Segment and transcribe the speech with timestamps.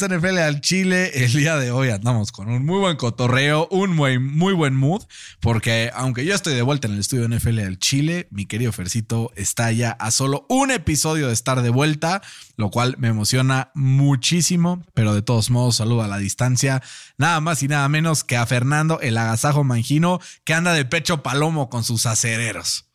[0.00, 1.10] NFL al Chile.
[1.24, 5.02] El día de hoy andamos con un muy buen cotorreo, un muy, muy buen mood,
[5.40, 8.72] porque aunque yo estoy de vuelta en el estudio de NFL al Chile, mi querido
[8.72, 12.22] Fercito está ya a solo un episodio de estar de vuelta,
[12.56, 16.82] lo cual me emociona muchísimo, pero de todos modos saludo a la distancia,
[17.18, 21.22] nada más y nada menos que a Fernando el agasajo mangino que anda de pecho
[21.22, 22.88] palomo con sus acereros.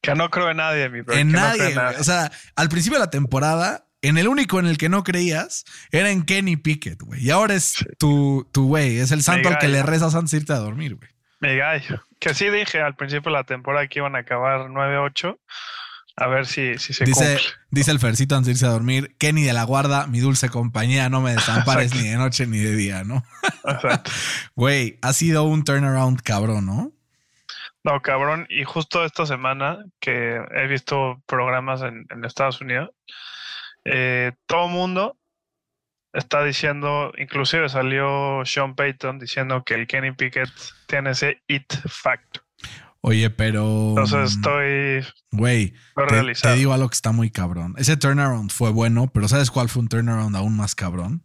[0.00, 1.16] Que no creo en nadie, mi bro.
[1.16, 1.76] En nadie.
[1.76, 5.64] o sea, al principio de la temporada en el único en el que no creías
[5.90, 7.24] era en Kenny Pickett, güey.
[7.24, 10.38] Y ahora es tu, tu güey, es el santo al que le rezas antes de
[10.38, 11.10] irte a dormir, güey.
[11.40, 12.02] Mi gallo.
[12.18, 15.38] Que sí dije al principio de la temporada que iban a acabar 9-8.
[16.20, 17.50] A ver si, si se dice, cumple.
[17.70, 21.08] Dice el Fercito antes de irse a dormir, Kenny de la guarda, mi dulce compañía,
[21.08, 23.24] no me desampares ni de noche ni de día, ¿no?
[23.64, 24.10] Exacto.
[24.56, 26.92] Güey, ha sido un turnaround cabrón, ¿no?
[27.84, 28.46] No, cabrón.
[28.50, 32.90] Y justo esta semana que he visto programas en, en Estados Unidos,
[33.90, 35.16] eh, todo mundo
[36.12, 40.50] está diciendo, inclusive salió Sean Payton diciendo que el Kenny Pickett
[40.86, 42.42] tiene ese it factor.
[43.00, 43.90] Oye, pero.
[43.90, 45.06] Entonces estoy.
[45.30, 47.74] Güey, te, te, digo algo que está muy cabrón.
[47.78, 51.22] Ese turnaround fue bueno, pero ¿sabes cuál fue un turnaround aún más cabrón?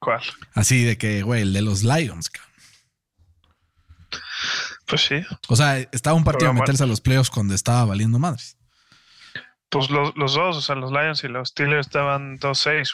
[0.00, 0.22] ¿Cuál?
[0.54, 2.48] Así de que, güey, el de los Lions, cabrón.
[4.86, 5.22] Pues sí.
[5.48, 8.57] O sea, estaba un partido a meterse a los playoffs cuando estaba valiendo madres.
[9.70, 12.88] Pues los, los, dos, o sea, los Lions y los Steelers estaban 2-6.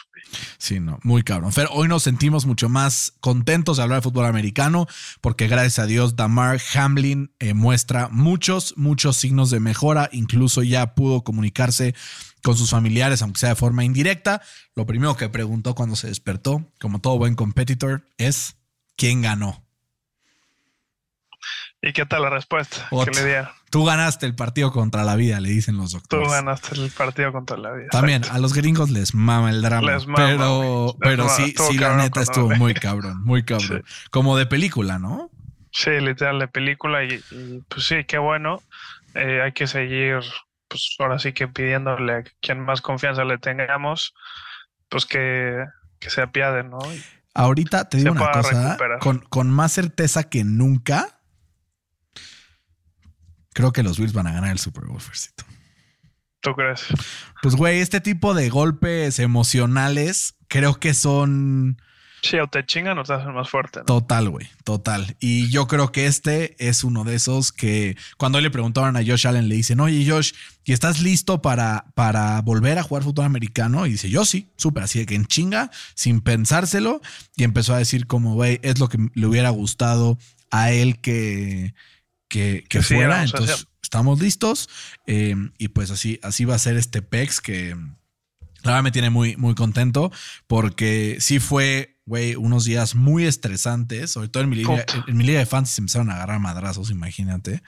[0.57, 1.51] Sí, no, muy cabrón.
[1.55, 4.85] Pero hoy nos sentimos mucho más contentos de hablar de fútbol americano
[5.21, 10.09] porque gracias a Dios Damar Hamlin eh, muestra muchos, muchos signos de mejora.
[10.11, 11.95] Incluso ya pudo comunicarse
[12.43, 14.41] con sus familiares, aunque sea de forma indirecta.
[14.75, 18.57] Lo primero que preguntó cuando se despertó, como todo buen competitor, es
[18.97, 19.63] ¿quién ganó?
[21.81, 23.49] ¿Y qué tal la respuesta que le dieron?
[23.75, 26.25] Tú ganaste el partido contra la vida, le dicen los doctores.
[26.25, 27.89] Tú ganaste el partido contra la vida.
[27.91, 29.91] También a los gringos les mama el drama.
[29.91, 33.83] Les mama, pero pero sí, sí, la neta estuvo muy cabrón, muy cabrón.
[33.85, 34.09] Sí.
[34.11, 35.29] Como de película, ¿no?
[35.73, 38.61] Sí, literal de película y, y pues sí, qué bueno.
[39.13, 40.19] Eh, hay que seguir,
[40.69, 44.13] pues ahora sí que pidiéndole a quien más confianza le tengamos,
[44.87, 45.65] pues que,
[45.99, 46.79] que se apiade, ¿no?
[46.93, 47.03] Y
[47.33, 51.14] Ahorita te digo una cosa, con, con más certeza que nunca,
[53.55, 55.45] creo que los Bills van a ganar el Super Bowl, Fercito.
[56.41, 56.85] ¿Tú crees?
[57.41, 61.81] Pues, güey, este tipo de golpes emocionales creo que son.
[62.21, 63.79] Sí, o te chingan o te hacen más fuerte.
[63.79, 63.85] ¿no?
[63.85, 65.15] Total, güey, total.
[65.19, 69.25] Y yo creo que este es uno de esos que cuando le preguntaron a Josh
[69.27, 70.33] Allen, le dicen, oye, Josh,
[70.65, 73.85] ¿y estás listo para, para volver a jugar fútbol americano?
[73.85, 76.99] Y dice, yo sí, súper, así de que en chinga, sin pensárselo.
[77.37, 80.17] Y empezó a decir, como, güey, es lo que le hubiera gustado
[80.51, 81.73] a él que
[82.27, 83.19] que, que, que fuera.
[83.19, 83.67] Sí, Entonces, hacer.
[83.81, 84.69] estamos listos.
[85.07, 87.75] Eh, y pues así, así va a ser este PEX que
[88.65, 90.11] la verdad me tiene muy, muy contento
[90.47, 94.11] porque sí fue, güey, unos días muy estresantes.
[94.11, 96.89] Sobre todo en mi liga, en mi liga de fans se empezaron a agarrar madrazos,
[96.89, 97.61] imagínate.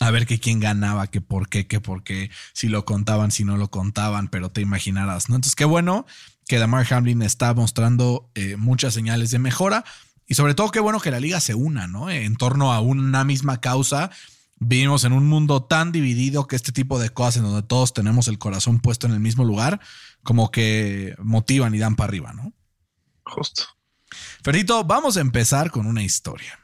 [0.00, 3.44] A ver que quién ganaba, que por qué, que por qué, si lo contaban, si
[3.44, 5.36] no lo contaban, pero te imaginarás, ¿no?
[5.36, 6.06] Entonces, qué bueno
[6.48, 9.84] que Damar Hamlin está mostrando eh, muchas señales de mejora.
[10.32, 12.08] Y sobre todo, qué bueno que la liga se una, ¿no?
[12.08, 14.10] En torno a una misma causa.
[14.58, 18.28] Vivimos en un mundo tan dividido que este tipo de cosas en donde todos tenemos
[18.28, 19.78] el corazón puesto en el mismo lugar,
[20.22, 22.54] como que motivan y dan para arriba, ¿no?
[23.26, 23.64] Justo.
[24.42, 26.58] Ferito, vamos a empezar con una historia.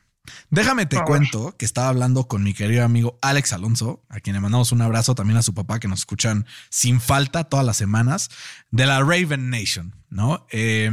[0.48, 4.40] Déjame te cuento que estaba hablando con mi querido amigo Alex Alonso, a quien le
[4.40, 8.30] mandamos un abrazo también a su papá que nos escuchan sin falta todas las semanas,
[8.70, 10.46] de la Raven Nation, ¿no?
[10.52, 10.90] Eh,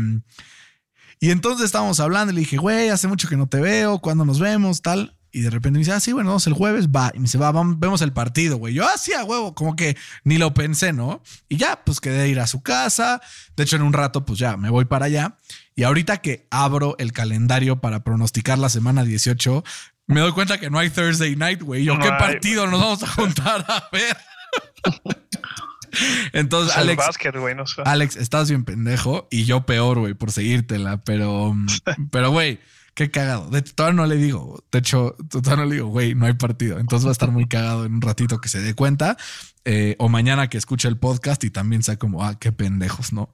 [1.20, 4.26] y entonces estábamos hablando y le dije, güey, hace mucho que no te veo, ¿cuándo
[4.26, 4.82] nos vemos?
[4.82, 5.16] Tal.
[5.32, 7.12] Y de repente me dice, ah, sí, bueno, vamos el jueves, va.
[7.14, 8.74] Y me dice, va, vamos, vemos el partido, güey.
[8.74, 11.22] Yo, ah, sí, a huevo, como que ni lo pensé, ¿no?
[11.50, 13.22] Y ya, pues quedé ir a su casa.
[13.58, 15.38] De hecho, en un rato, pues ya me voy para allá.
[15.76, 19.62] Y ahorita que abro el calendario para pronosticar la semana 18,
[20.08, 21.84] me doy cuenta que no hay Thursday night, güey.
[21.84, 24.16] Yo, ¿qué partido nos vamos a juntar a ver?
[26.34, 27.82] Entonces, Alex, básquet, güey, no sé.
[27.86, 31.56] Alex, estás bien pendejo y yo peor, güey, por seguírtela, pero,
[32.12, 32.60] pero, güey,
[32.94, 33.50] qué cagado.
[33.50, 36.80] De todavía no le digo, de hecho, todavía no le digo, güey, no hay partido.
[36.80, 39.18] Entonces va a estar muy cagado en un ratito que se dé cuenta
[39.66, 43.34] eh, o mañana que escuche el podcast y también sea como, ah, qué pendejos, ¿no?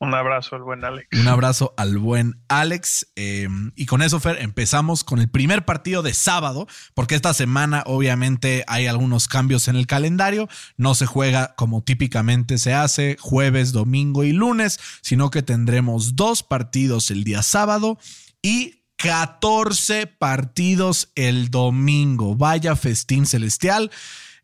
[0.00, 1.08] Un abrazo al buen Alex.
[1.12, 3.06] Un abrazo al buen Alex.
[3.16, 7.82] Eh, y con eso, Fer, empezamos con el primer partido de sábado, porque esta semana
[7.84, 10.48] obviamente hay algunos cambios en el calendario.
[10.78, 16.42] No se juega como típicamente se hace, jueves, domingo y lunes, sino que tendremos dos
[16.42, 17.98] partidos el día sábado
[18.40, 22.36] y 14 partidos el domingo.
[22.36, 23.90] Vaya festín celestial.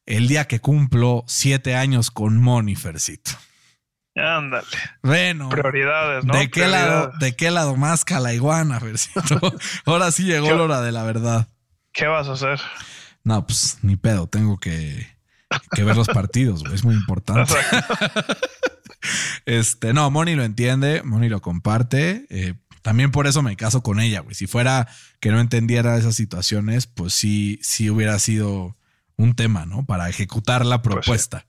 [0.05, 3.33] El día que cumplo siete años con Monifercito.
[4.17, 4.67] Ándale.
[5.03, 5.51] Bueno.
[5.51, 6.35] Prioridades, ¿no?
[6.35, 8.81] ¿De qué, lado, ¿De qué lado más calaiguana,
[9.85, 11.49] Ahora sí llegó la hora de la verdad.
[11.93, 12.61] ¿Qué vas a hacer?
[13.25, 14.27] No, pues ni pedo.
[14.27, 15.07] Tengo que,
[15.77, 17.53] ver los partidos, Es muy importante.
[19.47, 22.27] este, no, Moni lo entiende, Moni lo comparte.
[22.31, 24.35] Eh, también por eso me caso con ella, güey.
[24.35, 24.89] Si fuera
[25.21, 28.77] que no entendiera esas situaciones, pues sí, sí hubiera sido
[29.17, 29.85] un tema, ¿no?
[29.85, 31.47] Para ejecutar la pues propuesta.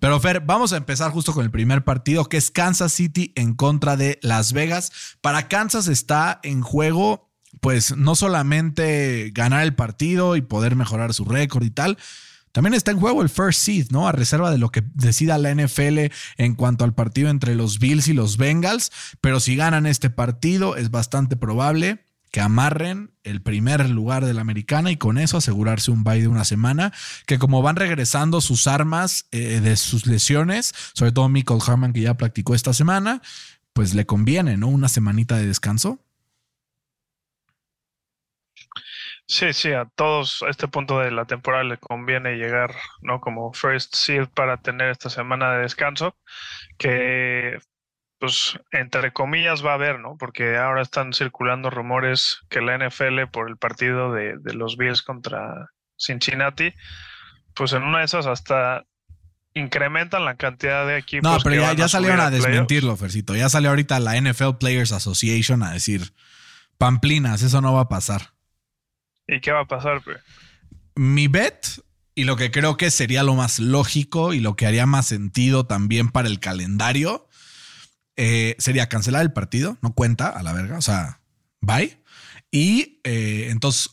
[0.00, 3.54] Pero Fer, vamos a empezar justo con el primer partido, que es Kansas City en
[3.54, 4.92] contra de Las Vegas.
[5.20, 7.30] Para Kansas está en juego,
[7.60, 11.98] pues no solamente ganar el partido y poder mejorar su récord y tal,
[12.52, 14.06] también está en juego el first seed, ¿no?
[14.06, 18.08] A reserva de lo que decida la NFL en cuanto al partido entre los Bills
[18.08, 18.92] y los Bengals.
[19.22, 24.40] Pero si ganan este partido, es bastante probable que amarren el primer lugar de la
[24.40, 26.92] americana y con eso asegurarse un bye de una semana,
[27.26, 32.00] que como van regresando sus armas eh, de sus lesiones, sobre todo Michael Harman que
[32.00, 33.20] ya practicó esta semana,
[33.74, 34.68] pues le conviene, ¿no?
[34.68, 36.00] Una semanita de descanso.
[39.26, 43.20] Sí, sí, a todos a este punto de la temporada le conviene llegar, ¿no?
[43.20, 46.16] Como first seed para tener esta semana de descanso,
[46.78, 47.58] que
[48.22, 50.16] pues entre comillas va a haber, ¿no?
[50.16, 55.70] Porque ahora están circulando rumores que la NFL por el partido de, los Bills contra
[55.98, 56.72] Cincinnati,
[57.52, 58.84] pues en una de esas hasta
[59.54, 61.28] incrementan la cantidad de equipos.
[61.28, 63.34] No, pero ya, salieron a, desmentirlo, Fercito.
[63.34, 66.12] Ya salió ahorita la NFL Players Association a decir,
[66.78, 68.34] Pamplinas, eso no va a pasar.
[69.26, 70.00] ¿Y qué va a pasar,
[70.94, 71.66] Mi bet
[72.14, 75.66] y lo que creo que sería lo más lógico y lo que haría más sentido
[75.66, 77.26] también para el calendario
[78.16, 81.20] eh, sería cancelar el partido, no cuenta a la verga, o sea,
[81.60, 81.98] bye.
[82.50, 83.90] Y eh, entonces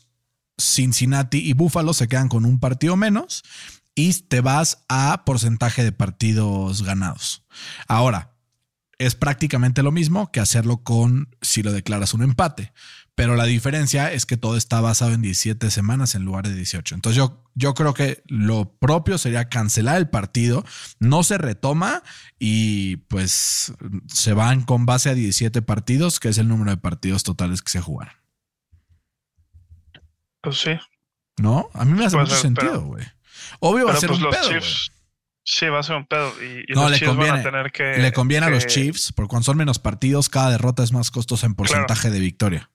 [0.58, 3.42] Cincinnati y Buffalo se quedan con un partido menos
[3.94, 7.44] y te vas a porcentaje de partidos ganados.
[7.88, 8.36] Ahora,
[8.98, 12.72] es prácticamente lo mismo que hacerlo con si lo declaras un empate.
[13.20, 16.94] Pero la diferencia es que todo está basado en 17 semanas en lugar de 18.
[16.94, 20.64] Entonces yo, yo creo que lo propio sería cancelar el partido,
[21.00, 22.02] no se retoma
[22.38, 23.74] y pues
[24.06, 27.68] se van con base a 17 partidos, que es el número de partidos totales que
[27.68, 28.14] se jugaron.
[30.40, 30.78] Pues sí.
[31.36, 31.68] ¿No?
[31.74, 33.04] A mí me hace mucho sentido, güey.
[33.58, 34.60] Obvio va a ser pues un pedo,
[35.44, 36.32] Sí, va a ser un pedo.
[36.42, 37.42] Y, no, le conviene,
[37.98, 41.44] Le conviene a los Chiefs, porque cuando son menos partidos, cada derrota es más costosa
[41.44, 42.70] en porcentaje de victoria.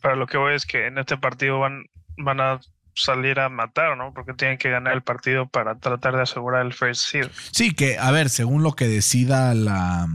[0.00, 1.86] Para lo que voy es que en este partido van,
[2.16, 2.60] van a
[2.94, 4.12] salir a matar, ¿no?
[4.12, 7.28] Porque tienen que ganar el partido para tratar de asegurar el first seed.
[7.52, 10.08] Sí, que, a ver, según lo que decida la,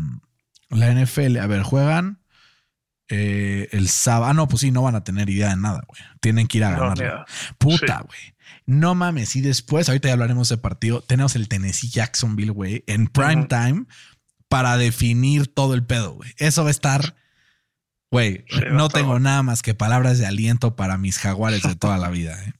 [0.70, 2.20] la NFL, a ver, juegan
[3.08, 4.32] eh, el sábado.
[4.32, 6.02] Ah, no, pues sí, no van a tener idea de nada, güey.
[6.22, 7.26] Tienen que ir a ganar.
[7.58, 8.36] Puta, güey.
[8.66, 9.36] No mames.
[9.36, 13.86] Y después, ahorita ya hablaremos de partido, tenemos el Tennessee Jacksonville, güey, en prime time
[14.50, 16.31] para definir todo el pedo, güey.
[16.38, 17.16] Eso va a estar
[18.16, 22.08] Güey, no tengo nada más que palabras de aliento para mis jaguares de toda la
[22.08, 22.42] vida.
[22.46, 22.54] ¿eh?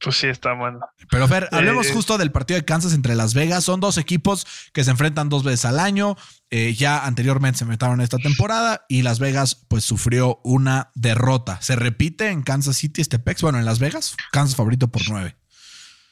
[0.00, 0.80] Pues sí, está bueno.
[1.10, 3.62] Pero Fer, hablemos eh, justo del partido de Kansas entre Las Vegas.
[3.62, 6.16] Son dos equipos que se enfrentan dos veces al año.
[6.48, 11.60] Eh, ya anteriormente se enfrentaron esta temporada y Las Vegas pues sufrió una derrota.
[11.60, 13.42] ¿Se repite en Kansas City este PEX?
[13.42, 15.36] Bueno, en Las Vegas, Kansas favorito por nueve.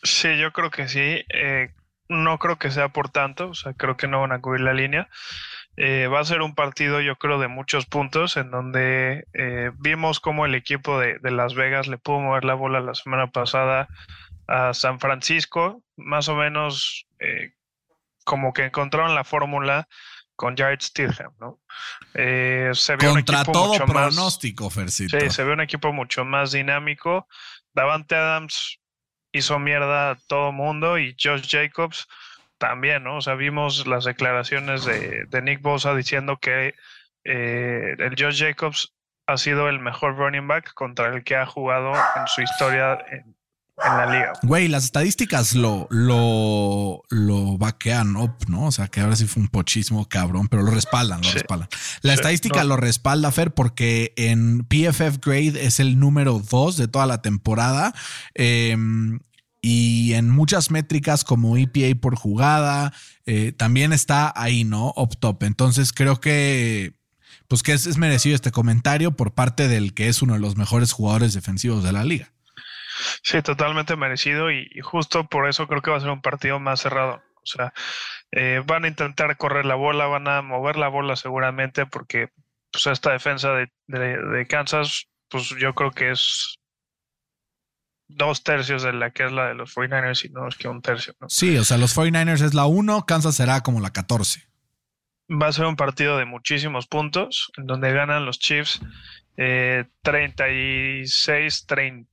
[0.03, 1.25] Sí, yo creo que sí.
[2.11, 3.49] no creo que sea por tanto.
[3.49, 5.09] O sea, creo que no van a cubrir la línea.
[5.77, 10.21] Eh, va a ser un partido, yo creo, de muchos puntos, en donde eh, vimos
[10.21, 13.89] cómo el equipo de, Las Vegas le pudo mover la bola la semana pasada
[14.47, 17.53] a San Francisco, más o menos eh,
[18.25, 19.89] como que encontraron la fórmula
[20.37, 21.61] con Jared Stidham, ¿no?
[22.15, 26.25] se ve Contra un equipo todo mucho pronóstico, más, Sí, se ve un equipo mucho
[26.25, 27.29] más dinámico.
[27.73, 28.79] Davante Adams
[29.31, 32.07] hizo mierda a todo mundo y Josh Jacobs
[32.63, 33.17] también, ¿no?
[33.17, 36.77] O sea, vimos las declaraciones de, Nick Bosa diciendo que
[37.25, 38.95] eh, el Josh Jacobs
[39.27, 43.35] ha sido el mejor running back contra el que ha jugado en su historia en,
[43.79, 44.33] la liga.
[44.43, 48.67] Güey, las estadísticas lo, lo, lo vaquean ¿no?
[48.67, 51.69] O sea, que ahora sí fue un pochismo cabrón, pero lo respaldan, lo respaldan.
[52.03, 57.07] La estadística lo respalda, Fer, porque en PFF Grade es el número dos de toda
[57.07, 57.93] la temporada.
[58.37, 58.77] Eh,
[59.65, 62.93] y en muchas métricas como EPA por jugada,
[63.27, 64.93] eh, también está ahí, ¿no?
[64.97, 65.45] Up top.
[65.45, 66.95] Entonces creo que,
[67.47, 70.93] pues que es, merecido este comentario por parte del que es uno de los mejores
[70.93, 72.33] jugadores defensivos de la liga.
[73.23, 76.81] Sí, totalmente merecido y, justo por eso creo que va a ser un partido más
[76.81, 77.23] cerrado.
[77.37, 77.73] O sea,
[78.33, 82.31] eh, van a intentar correr la bola, van a mover la bola seguramente porque
[82.73, 86.59] pues esta defensa de, de Kansas, pues yo creo que es
[88.17, 90.83] dos tercios de la que es la de los 49ers y no es que un
[90.83, 91.15] tercio.
[91.21, 91.29] ¿no?
[91.29, 94.47] Sí, o sea, los 49ers es la 1, Kansas será como la 14.
[95.31, 98.81] Va a ser un partido de muchísimos puntos, en donde ganan los Chiefs
[99.37, 102.07] eh, 36-30.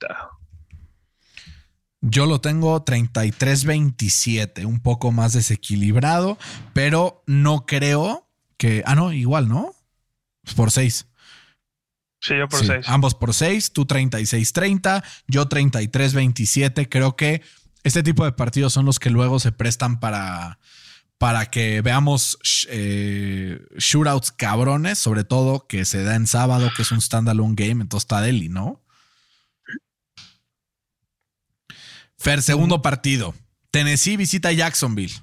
[2.01, 6.38] Yo lo tengo 33-27, un poco más desequilibrado,
[6.74, 8.84] pero no creo que.
[8.86, 9.74] Ah, no, igual, ¿no?
[10.56, 11.10] Por 6.
[12.22, 12.86] Sí, yo por 6.
[12.90, 16.88] ambos por 6, tú 36-30, yo 33-27.
[16.90, 17.42] Creo que
[17.84, 20.60] este tipo de partidos son los que luego se prestan para,
[21.18, 22.38] para que veamos
[22.70, 27.82] eh, shootouts cabrones, sobre todo que se da en sábado, que es un standalone game,
[27.82, 28.84] entonces está Deli, ¿no?
[32.18, 33.34] Fer, segundo partido.
[33.72, 35.14] Tennessee visita Jacksonville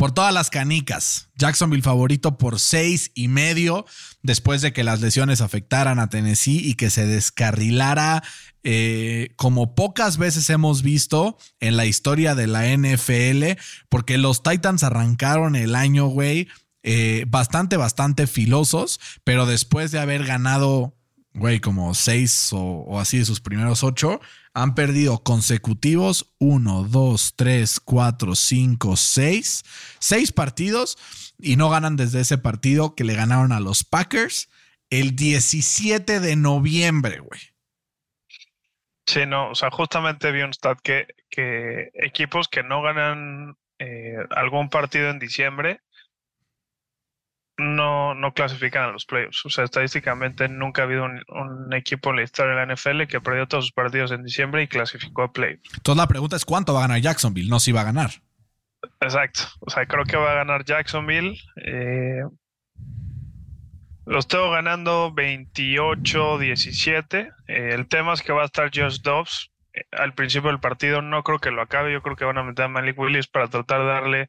[0.00, 1.28] por todas las canicas.
[1.36, 3.84] Jacksonville favorito por seis y medio
[4.22, 8.22] después de que las lesiones afectaran a Tennessee y que se descarrilara
[8.62, 14.84] eh, como pocas veces hemos visto en la historia de la NFL, porque los Titans
[14.84, 16.48] arrancaron el año, güey,
[16.82, 20.96] eh, bastante, bastante filosos, pero después de haber ganado,
[21.34, 24.20] güey, como seis o, o así de sus primeros ocho,
[24.54, 29.62] han perdido consecutivos 1, 2, 3, 4, 5, 6.
[29.98, 30.98] 6 partidos
[31.38, 34.50] y no ganan desde ese partido que le ganaron a los Packers
[34.90, 37.40] el 17 de noviembre, güey.
[39.06, 44.16] Sí, no, o sea, justamente vi un stat que, que equipos que no ganan eh,
[44.30, 45.80] algún partido en diciembre
[47.60, 49.44] no, no clasifican a los playoffs.
[49.46, 53.20] O sea, estadísticamente nunca ha habido un, equipo en la historia de la NFL que
[53.20, 55.62] perdió todos sus partidos en diciembre y clasificó a playoffs.
[55.74, 58.10] Entonces la pregunta es cuánto va a ganar Jacksonville, no si va a ganar.
[59.00, 59.42] Exacto.
[59.60, 61.38] O sea, creo que va a ganar Jacksonville.
[61.64, 62.22] Eh,
[64.06, 67.32] los tengo ganando 28-17.
[67.46, 69.52] Eh, el tema es que va a estar Josh Dobbs.
[69.72, 71.92] Eh, al principio del partido no creo que lo acabe.
[71.92, 74.28] Yo creo que van a meter a Malik Willis para tratar de darle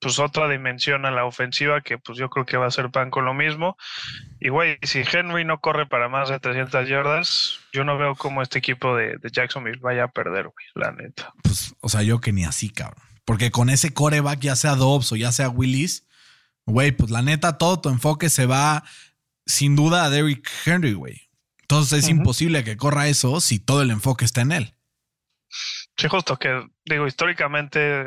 [0.00, 3.10] pues otra dimensión a la ofensiva que pues yo creo que va a ser pan
[3.10, 3.76] con lo mismo.
[4.40, 8.42] Y güey, si Henry no corre para más de 300 yardas, yo no veo cómo
[8.42, 11.32] este equipo de, de Jacksonville vaya a perder, güey, la neta.
[11.42, 13.02] Pues, o sea, yo que ni así, cabrón.
[13.24, 16.06] Porque con ese coreback, ya sea Dobbs o ya sea Willis,
[16.64, 18.84] güey, pues la neta, todo tu enfoque se va
[19.46, 21.28] sin duda a Derrick Henry, güey.
[21.62, 24.74] Entonces es imposible que corra eso si todo el enfoque está en él.
[25.98, 28.06] Sí, justo que digo, históricamente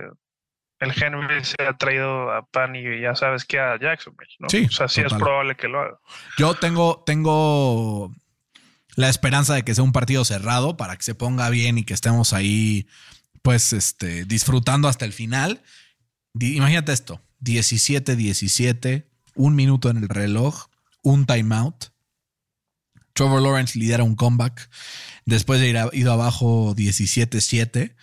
[0.82, 4.50] el Henry se ha traído a Pan y ya sabes que a Jackson, ¿no?
[4.50, 4.66] Sí.
[4.66, 6.00] O sea, sí es probable que lo haga.
[6.40, 8.12] Yo tengo, tengo
[8.96, 11.94] la esperanza de que sea un partido cerrado para que se ponga bien y que
[11.94, 12.88] estemos ahí,
[13.44, 15.62] pues, este, disfrutando hasta el final.
[16.40, 20.66] Imagínate esto: 17-17, un minuto en el reloj,
[21.04, 21.92] un timeout.
[23.14, 24.68] Trevor Lawrence lidera un comeback
[25.26, 27.94] después de ir ido abajo 17-7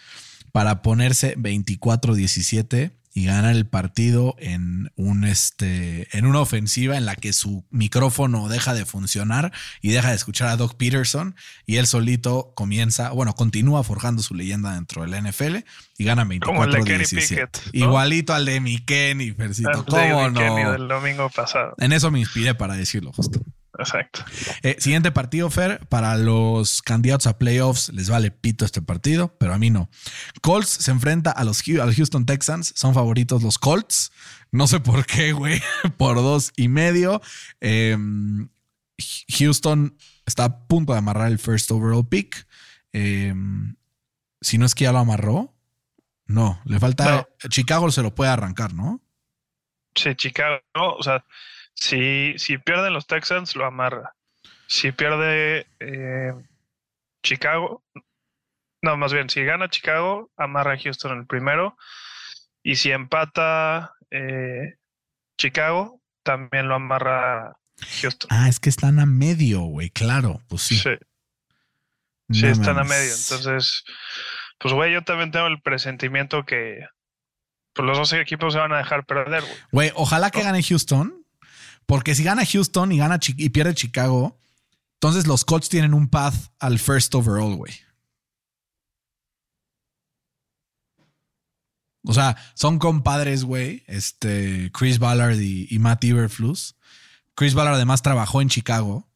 [0.52, 7.17] para ponerse 24-17 y ganar el partido en un este en una ofensiva en la
[7.17, 11.35] que su micrófono deja de funcionar y deja de escuchar a Doc Peterson
[11.67, 15.57] y él solito comienza, bueno, continúa forjando su leyenda dentro del NFL
[15.97, 17.71] y gana 24-17.
[17.73, 20.73] Igualito al de mi Kenny, ¿Cómo no?
[20.73, 21.75] del domingo pasado.
[21.78, 23.40] En eso me inspiré para decirlo justo.
[23.78, 24.25] Exacto.
[24.62, 25.87] Eh, siguiente partido, Fer.
[25.87, 29.88] Para los candidatos a playoffs les vale pito este partido, pero a mí no.
[30.42, 32.73] Colts se enfrenta a los, Houston Texans.
[32.76, 34.11] Son favoritos los Colts.
[34.50, 35.62] No sé por qué, güey.
[35.97, 37.23] por dos y medio.
[37.61, 38.49] Em,
[39.38, 42.47] Houston está a punto de amarrar el first overall pick.
[42.92, 43.76] Em,
[44.40, 45.54] si no es que ya lo amarró.
[46.26, 47.28] No, le falta.
[47.49, 49.00] Chicago se lo puede arrancar, ¿no?
[49.94, 51.25] Sí, Chicago, o sea,
[51.80, 54.14] si, si pierden los Texans, lo amarra.
[54.66, 56.35] Si pierde eh,
[57.23, 57.85] Chicago,
[58.82, 61.76] no, más bien, si gana Chicago, amarra a Houston en el primero.
[62.62, 64.75] Y si empata eh,
[65.38, 67.56] Chicago, también lo amarra
[68.00, 68.28] Houston.
[68.30, 70.76] Ah, es que están a medio, güey, claro, pues sí.
[70.76, 70.90] Sí,
[72.30, 73.14] sí están a medio.
[73.14, 73.85] Entonces,
[74.58, 76.87] pues, güey, yo también tengo el presentimiento que
[77.73, 79.56] pues, los dos equipos se van a dejar perder, güey.
[79.73, 81.25] Güey, ojalá que gane Houston,
[81.88, 84.38] porque si gana Houston y, gana y pierde Chicago,
[84.97, 87.73] entonces los Colts tienen un path al first overall, güey.
[92.04, 93.85] O sea, son compadres, güey.
[93.87, 96.76] Este, Chris Ballard y, Matt Iberflus.
[97.35, 99.09] Chris Ballard además trabajó en Chicago.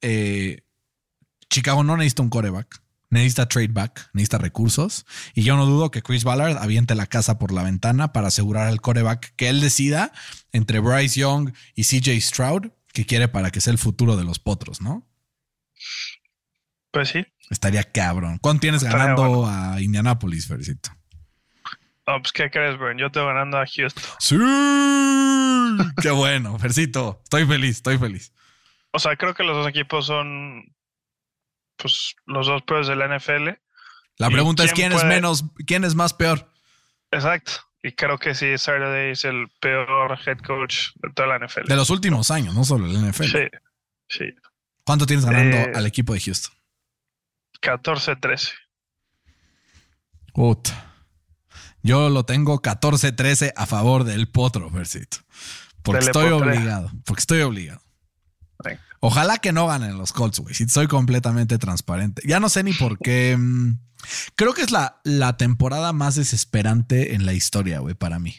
[0.00, 0.62] Eh,
[1.50, 5.06] Chicago no necesita un coreback necesita trade back, necesita recursos.
[5.34, 8.66] Y yo no dudo que Chris Ballard aviente la casa por la ventana para asegurar
[8.68, 10.12] al coreback que él decida
[10.52, 14.38] entre Bryce Young y CJ Stroud, que quiere para que sea el futuro de los
[14.38, 15.06] potros, ¿no?
[16.90, 17.26] Pues sí.
[17.50, 18.38] Estaría cabrón.
[18.38, 20.90] ¿Cuánto tienes ganando a Indianapolis, Fercito?
[22.06, 22.98] No, pues ¿qué crees, Brian?
[22.98, 24.02] Yo tengo ganando a Houston.
[24.18, 24.36] Sí.
[26.00, 27.20] Qué bueno, Fercito.
[27.22, 28.32] Estoy feliz, estoy feliz.
[28.92, 30.74] O sea, creo que los dos equipos son
[31.78, 33.48] pues los dos peores de la NFL.
[34.16, 36.50] La pregunta es quién es menos, quién es más peor.
[37.10, 37.52] Exacto.
[37.82, 41.68] Y creo que sí, Saturday es el peor head coach de toda la NFL.
[41.68, 43.24] De los últimos años, no solo el NFL.
[43.24, 43.44] Sí,
[44.08, 44.24] sí.
[44.84, 46.52] ¿Cuánto tienes ganando eh, al equipo de Houston?
[47.62, 48.52] 14-13.
[51.82, 55.18] Yo lo tengo 14-13 a favor del Potro, Versito.
[55.82, 56.90] Porque estoy obligado.
[57.04, 57.80] Porque estoy obligado.
[59.00, 60.54] Ojalá que no ganen los Colts, güey.
[60.54, 62.22] Si soy completamente transparente.
[62.26, 63.36] Ya no sé ni por qué.
[63.38, 63.78] Mm,
[64.34, 68.36] creo que es la, la temporada más desesperante en la historia, güey, para mí.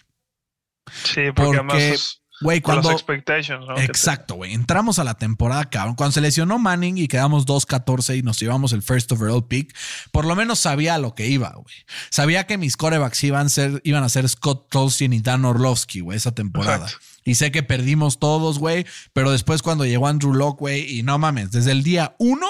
[1.04, 2.90] Sí, porque, además Güey, cuando.
[2.92, 3.78] ¿no?
[3.80, 4.54] Exacto, güey.
[4.54, 5.96] Entramos a la temporada, cabrón.
[5.96, 9.76] Cuando se lesionó Manning y quedamos 2-14 y nos llevamos el first overall pick,
[10.12, 11.76] por lo menos sabía lo que iba, güey.
[12.10, 16.00] Sabía que mis corebacks iban a ser, iban a ser Scott Tolstien y Dan Orlovsky,
[16.00, 16.88] güey, esa temporada.
[17.24, 18.86] Y sé que perdimos todos, güey.
[19.14, 22.48] Pero después, cuando llegó Andrew Locke, güey, y no mames, desde el día uno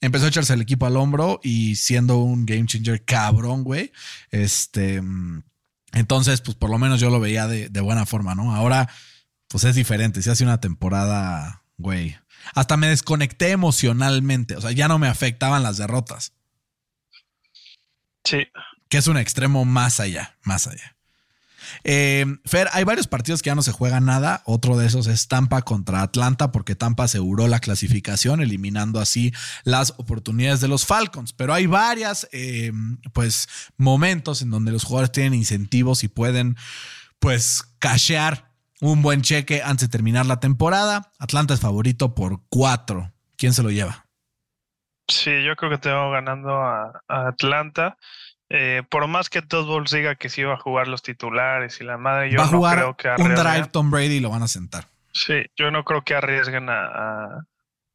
[0.00, 3.92] empezó a echarse el equipo al hombro y siendo un game changer cabrón, güey.
[4.30, 5.02] Este.
[5.92, 8.54] Entonces, pues por lo menos yo lo veía de, de buena forma, ¿no?
[8.54, 8.88] Ahora
[9.54, 10.20] pues es diferente.
[10.20, 12.16] Se hace una temporada, güey.
[12.54, 14.56] Hasta me desconecté emocionalmente.
[14.56, 16.32] O sea, ya no me afectaban las derrotas.
[18.24, 18.48] Sí.
[18.88, 20.96] Que es un extremo más allá, más allá.
[21.84, 24.42] Eh, Fer, hay varios partidos que ya no se juega nada.
[24.44, 29.32] Otro de esos es Tampa contra Atlanta, porque Tampa aseguró la clasificación, eliminando así
[29.64, 31.32] las oportunidades de los Falcons.
[31.32, 32.72] Pero hay varias, eh,
[33.12, 36.56] pues, momentos en donde los jugadores tienen incentivos y pueden,
[37.18, 41.12] pues, cachear un buen cheque antes de terminar la temporada.
[41.18, 43.12] Atlanta es favorito por cuatro.
[43.36, 44.06] ¿Quién se lo lleva?
[45.08, 47.96] Sí, yo creo que tengo ganando a, Atlanta.
[48.50, 51.84] Eh, por más que Todd Bowles diga que sí va a jugar los titulares y
[51.84, 54.30] la madre, yo va a no jugar creo que un drive Tom Brady y lo
[54.30, 54.86] van a sentar.
[55.12, 57.46] Sí, yo no creo que arriesguen a,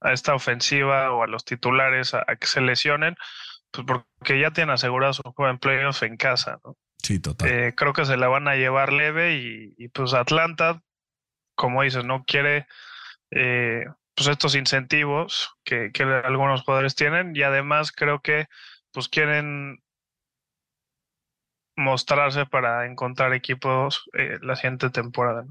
[0.01, 3.15] esta ofensiva o a los titulares a, que se lesionen,
[3.71, 6.77] pues porque ya tienen asegurado su juego en playoffs en casa, ¿no?
[7.03, 7.49] Sí, total.
[7.49, 10.81] Eh, creo que se la van a llevar leve y, pues Atlanta,
[11.55, 12.67] como dices, no quiere
[13.31, 13.85] eh,
[14.15, 15.91] pues estos incentivos que,
[16.25, 18.47] algunos jugadores tienen y además creo que
[18.91, 19.79] pues quieren
[21.79, 25.45] mostrarse para encontrar equipos eh, la siguiente temporada.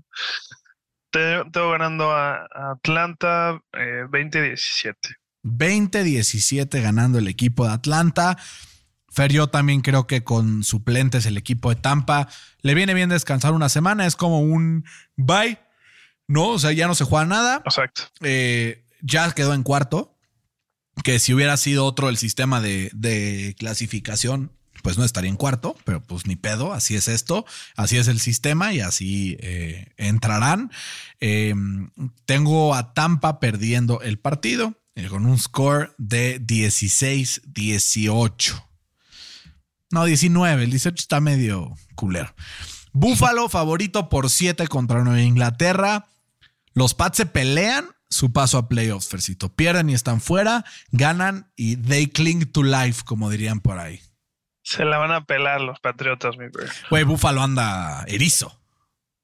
[1.10, 4.94] Tengo ganando a, Atlanta 20-17.
[5.42, 8.36] 20-17 ganando el equipo de Atlanta.
[9.10, 12.28] Fer, yo también creo que con suplentes el equipo de Tampa
[12.60, 14.06] le viene bien descansar una semana.
[14.06, 14.84] Es como un
[15.16, 15.58] bye,
[16.26, 16.48] ¿no?
[16.48, 17.62] O sea, ya no se juega nada.
[17.64, 18.02] Exacto.
[18.20, 20.14] Eh, ya quedó en cuarto.
[21.04, 24.52] Que si hubiera sido otro el sistema de, clasificación,
[24.88, 27.44] pues no estaría en cuarto, pero pues ni pedo, así es esto,
[27.76, 30.70] así es el sistema y así eh, entrarán.
[31.20, 31.90] Em,
[32.24, 38.64] tengo a Tampa perdiendo el partido eh, con un score de 16-18.
[39.90, 40.64] No, 19.
[40.64, 42.34] El 18 está medio culero.
[42.94, 46.08] Búfalo favorito por 7 contra Nueva Inglaterra.
[46.72, 49.54] Los Pats se pelean su paso a playoffs, Fercito.
[49.54, 54.00] Pierden y están fuera, ganan y they cling to life, como dirían por ahí.
[54.68, 56.66] Se la van a pelar los Patriotas, mi bro.
[56.90, 58.54] Güey, Búfalo anda erizo.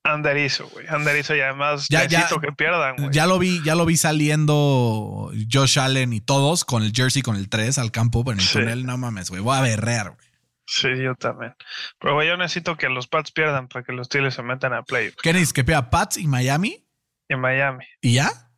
[0.02, 0.86] Anda erizo, güey.
[0.88, 3.10] Anda erizo y además ya, necesito que pierdan, güey.
[3.12, 7.36] Ya lo vi, ya lo vi saliendo Josh Allen y todos con el jersey con
[7.36, 8.86] el 3 al campo en el túnel.
[8.86, 9.42] No mames, güey.
[9.42, 10.26] Voy a berrear, güey.
[10.64, 11.54] Sí, yo también.
[11.98, 15.12] Pero yo necesito que los Pats pierdan para que los Steelers se metan a play.
[15.22, 15.52] ¿Qué necesitas?
[15.52, 16.86] ¿Que pierda Pats y Miami?
[17.28, 17.84] Y Miami.
[18.00, 18.50] ¿Y ya?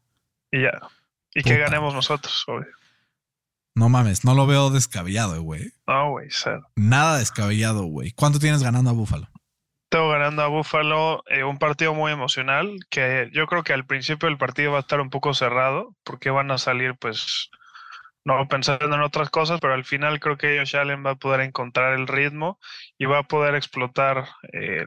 [0.53, 0.79] Y ya.
[1.35, 2.68] Y que ganemos nosotros, obvio.
[3.76, 5.70] No mames, no lo veo descabellado, güey.
[5.86, 6.66] No, güey, cero.
[6.76, 8.10] Nada descabellado, güey.
[8.12, 9.28] ¿Cuánto tienes ganando a Búfalo?
[9.90, 14.28] Tengo ganando a Búfalo eh, un partido muy emocional que yo creo que al principio
[14.28, 17.50] del partido va a estar un poco cerrado porque van a salir pues
[18.24, 21.42] no pensando en otras cosas, pero al final creo que Josh Allen va a poder
[21.42, 22.58] encontrar el ritmo
[22.96, 24.86] y va a poder explotar eh,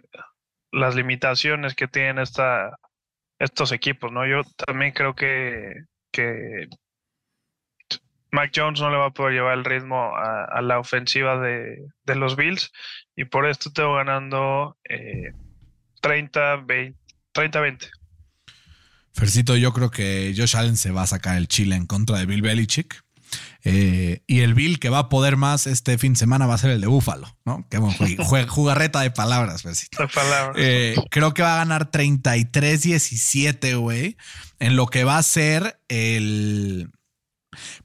[0.72, 2.76] las limitaciones que tienen esta,
[3.38, 4.26] estos equipos, ¿no?
[4.26, 5.74] Yo también creo que,
[6.12, 6.68] que
[8.32, 12.36] Mac Jones no le va a poder llevar el ritmo a, la ofensiva de, los
[12.36, 12.72] Bills
[13.16, 14.78] y por esto tengo ganando
[16.02, 16.96] 30-20.
[17.34, 17.90] 30-20.
[19.14, 22.26] Fercito, yo creo que Josh Allen se va a sacar el chile en contra de
[22.26, 23.04] Bill Belichick.
[23.64, 26.58] Eh, y el Bill que va a poder más este fin de semana va a
[26.58, 27.68] ser el de Búfalo, ¿no?
[27.70, 27.96] Que bueno,
[28.48, 30.56] jugarreta de palabras, De palabras.
[30.58, 34.18] Eh, creo que va a ganar 33-17, güey,
[34.60, 36.90] en lo que va a ser el,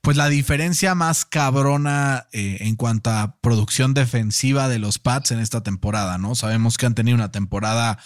[0.02, 5.38] Pues la diferencia más cabrona eh, en cuanto a producción defensiva de los Pats en
[5.38, 6.34] esta temporada, ¿no?
[6.34, 7.98] Sabemos que han tenido una temporada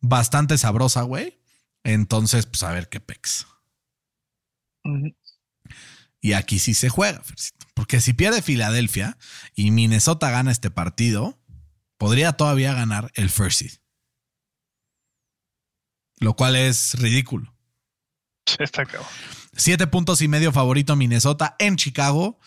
[0.00, 1.40] bastante sabrosa, güey.
[1.84, 3.46] Entonces, pues a ver qué pex.
[6.20, 7.22] Y aquí sí se juega,
[7.74, 9.18] porque si pierde Filadelfia
[9.54, 11.38] y Minnesota gana este partido,
[11.96, 13.72] podría todavía ganar el first seed.
[16.18, 17.54] Lo cual es ridículo.
[18.58, 19.08] Está cabrón.
[19.54, 22.38] Siete puntos y medio favorito Minnesota en Chicago.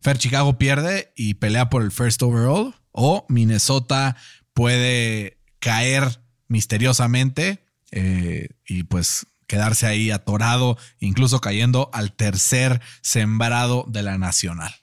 [0.00, 2.74] Fer Chicago pierde y pelea por el first overall.
[2.92, 4.16] O Minnesota
[4.52, 14.02] puede caer misteriosamente eh, y pues quedarse ahí atorado, incluso cayendo al tercer sembrado de
[14.02, 14.74] la nacional.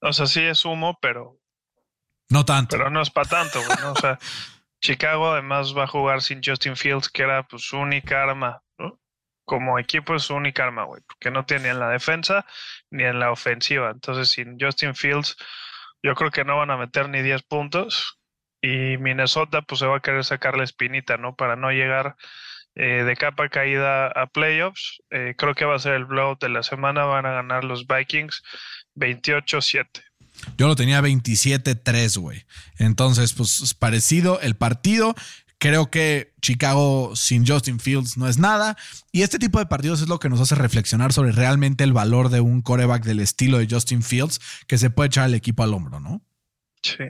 [0.00, 1.38] O sea, sí es humo, pero.
[2.28, 2.76] No tanto.
[2.76, 3.92] Pero no es para tanto, ¿no?
[3.92, 4.18] O sea,
[4.80, 8.62] Chicago además va a jugar sin Justin Fields, que era pues, su única arma.
[9.46, 12.44] Como equipo es su única arma, güey, porque no tiene en la defensa
[12.90, 13.90] ni en la ofensiva.
[13.90, 15.36] Entonces, sin Justin Fields,
[16.02, 18.18] yo creo que no van a meter ni 10 puntos.
[18.60, 21.36] Y Minnesota, pues se va a querer sacar la espinita, ¿no?
[21.36, 22.16] Para no llegar
[22.74, 25.00] eh, de capa caída a playoffs.
[25.10, 27.04] Eh, creo que va a ser el blowout de la semana.
[27.04, 28.42] Van a ganar los Vikings
[28.96, 29.86] 28-7.
[30.58, 32.44] Yo lo tenía 27-3, güey.
[32.78, 35.14] Entonces, pues es parecido el partido.
[35.58, 38.76] Creo que Chicago sin Justin Fields no es nada.
[39.10, 42.28] Y este tipo de partidos es lo que nos hace reflexionar sobre realmente el valor
[42.28, 45.72] de un coreback del estilo de Justin Fields que se puede echar el equipo al
[45.72, 46.22] hombro, ¿no?
[46.82, 47.04] Sí.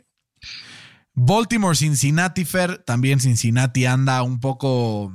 [1.15, 2.79] Baltimore, Cincinnati, Fer.
[2.79, 5.13] También Cincinnati anda un poco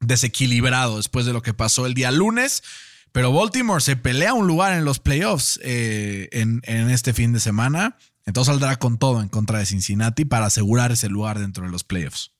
[0.00, 2.62] desequilibrado después de lo que pasó el día lunes.
[3.10, 7.96] Pero Baltimore se pelea un lugar en los playoffs eh, en, este fin de semana.
[8.26, 11.84] Entonces saldrá con todo en contra de Cincinnati para asegurar ese lugar dentro de los
[11.84, 12.33] playoffs.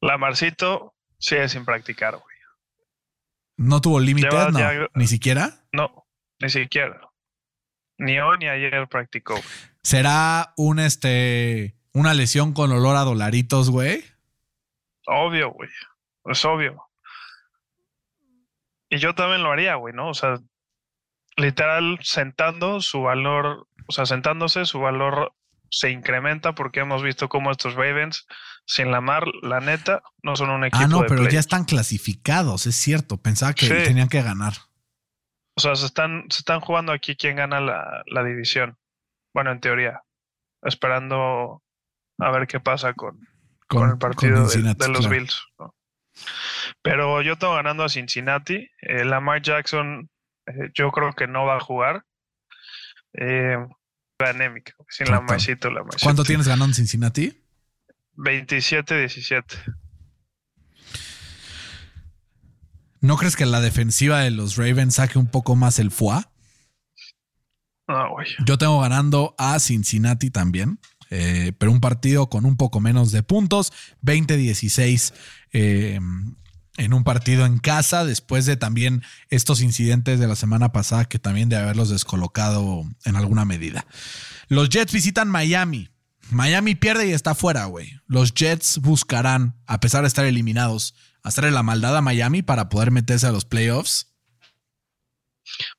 [0.00, 2.36] La Marcito sigue sin practicar, güey.
[3.56, 4.28] ¿No tuvo límite?
[4.28, 5.66] No, ¿Ni siquiera?
[5.72, 6.06] No,
[6.40, 7.00] ni siquiera.
[7.98, 9.40] Ni hoy ni ayer practicó.
[9.82, 14.04] ¿Será un este una lesión con olor a dolaritos, güey?
[15.06, 15.70] Obvio, güey.
[16.26, 16.82] Es obvio.
[18.90, 20.10] Y yo también lo haría, güey, ¿no?
[20.10, 20.38] O sea,
[21.36, 25.32] literal, sentando su valor, o sea, sentándose, su valor
[25.70, 28.26] se incrementa porque hemos visto cómo estos Ravens,
[28.66, 30.84] sin la mar, la neta, no son un equipo.
[30.84, 33.16] Ah, no, pero ya están clasificados, es cierto.
[33.16, 34.54] Pensaba que tenían que ganar.
[35.56, 38.76] O sea, se están, se están jugando aquí quién gana la, la división.
[39.32, 40.02] Bueno, en teoría.
[40.62, 41.62] Esperando
[42.18, 43.20] a ver qué pasa con,
[43.68, 45.42] con, el partido de, los Bills.
[46.82, 48.68] Pero yo tengo ganando a Cincinnati.
[48.80, 50.10] Eh, Lamar Jackson,
[50.46, 52.04] eh, yo creo que no va a jugar.
[53.14, 53.56] Eh,
[54.18, 55.22] anémica, sin la
[56.02, 57.45] ¿Cuánto tienes ganando en Cincinnati?
[58.16, 59.44] 27-17.
[63.00, 66.30] ¿No crees que la defensiva de los Ravens saque un poco más el FUA?
[67.88, 68.26] No, güey.
[68.44, 70.80] Yo tengo ganando a Cincinnati también.
[71.10, 75.14] Eh, pero un partido con un poco menos de puntos, 20-16
[75.52, 76.00] eh,
[76.78, 81.18] en un partido en casa, después de también estos incidentes de la semana pasada que
[81.18, 83.86] también de haberlos descolocado en alguna medida.
[84.48, 85.90] Los Jets visitan Miami.
[86.30, 87.92] Miami pierde y está fuera, güey.
[88.06, 92.90] Los Jets buscarán, a pesar de estar eliminados, hacerle la maldad a Miami para poder
[92.90, 94.12] meterse a los playoffs.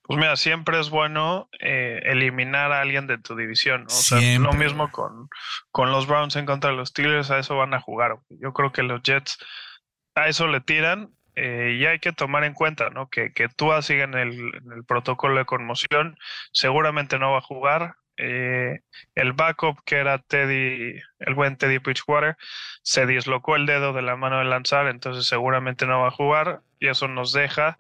[0.02, 3.86] Pues mira, siempre es bueno eh, eliminar a alguien de tu división.
[3.88, 5.30] O sea, lo mismo con,
[5.72, 8.18] con los Browns en contra de los Steelers, a eso van a jugar.
[8.30, 9.38] Yo creo que los Jets
[10.16, 13.10] a eso le tiran eh, y hay que tomar en cuenta ¿no?
[13.10, 16.18] que, que Tua sigue en el, en el, protocolo de conmoción,
[16.52, 17.96] seguramente no va a jugar.
[18.18, 18.80] Eh,
[19.14, 22.36] el backup que era Teddy, el buen Teddy Bridgewater,
[22.82, 26.62] se dislocó el dedo de la mano de lanzar, entonces seguramente no va a jugar
[26.80, 27.78] y eso nos deja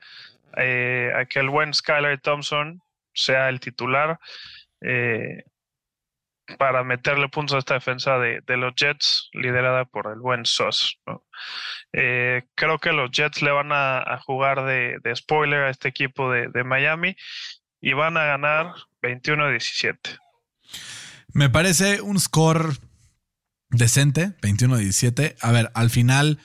[0.55, 2.81] eh, a que el buen Skylar Thompson
[3.13, 4.19] sea el titular
[4.81, 5.43] eh,
[6.59, 11.01] para meterle puntos a esta defensa de, los Jets, liderada por el buen Sos.
[11.91, 17.17] Creo que los Jets le van a, jugar de, spoiler a este equipo de, Miami
[17.81, 20.17] y van a ganar 21-17.
[21.33, 22.77] Me parece un score
[23.69, 25.35] decente, 21-17.
[25.41, 26.39] A ver, al final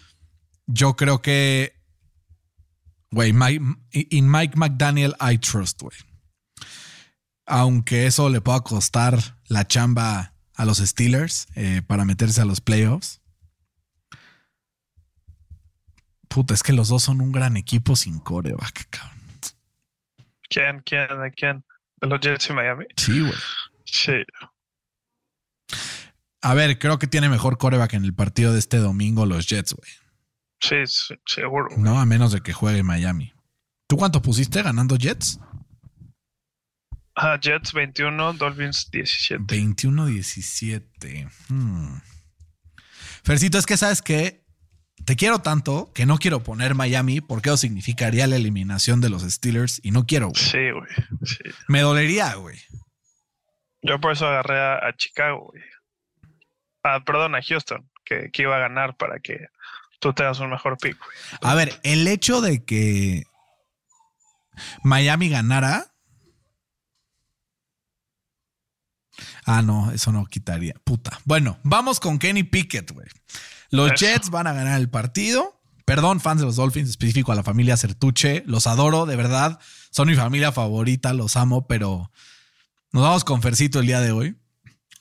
[0.66, 1.82] yo creo que
[3.12, 3.34] Güey,
[3.92, 5.96] in Mike McDaniel I trust, güey.
[7.44, 12.62] Aunque eso le pueda costar la chamba a los Steelers eh, para meterse a los
[12.62, 13.20] playoffs.
[16.28, 19.18] Puta, es que los dos son un gran equipo sin coreback, cabrón.
[20.48, 20.80] ¿Quién?
[20.80, 21.08] ¿Quién?
[21.20, 21.64] ¿De quién?
[22.00, 22.86] ¿De los Jets y Miami?
[22.96, 23.34] Sí, güey.
[23.92, 24.24] Sí.
[26.40, 29.74] A ver, creo que tiene mejor coreback en el partido de este domingo los Jets,
[29.74, 29.90] güey.
[30.60, 30.76] Sí,
[31.26, 31.68] seguro.
[31.76, 33.32] No, a menos de que juegue Miami.
[33.86, 35.38] ¿Tú cuánto pusiste ganando Jets?
[37.14, 39.44] Ah, Jets 21, Dolphins 17.
[39.44, 41.30] 21-17.
[41.48, 41.98] Hmm.
[43.22, 44.44] Fercito, es que sabes que
[45.04, 49.22] te quiero tanto que no quiero poner Miami porque eso significaría la eliminación de los
[49.22, 50.42] Steelers y no quiero, güey.
[50.42, 50.88] Sí, güey.
[51.24, 51.44] Sí.
[51.68, 52.58] Me dolería, güey.
[53.82, 55.62] Yo por eso agarré a, a Chicago, güey.
[56.84, 59.46] Ah, perdón, a Houston, que, que, iba a ganar para que
[60.00, 61.16] tú tengas un mejor pick, güey.
[61.42, 63.24] A ver, el hecho de que
[64.82, 65.86] Miami ganara.
[69.44, 70.74] Ah, no, eso no quitaría.
[70.84, 71.18] Puta.
[71.24, 73.08] Bueno, vamos con Kenny Pickett, güey.
[73.70, 74.06] Los Eso.
[74.06, 75.60] Jets van a ganar el partido.
[75.84, 78.44] Perdón, fans de los Dolphins, específico a la familia Certuche.
[78.46, 79.58] Los adoro, de verdad.
[79.90, 82.10] Son mi familia favorita, los amo, pero
[82.92, 84.36] nos vamos con Fercito el día de hoy.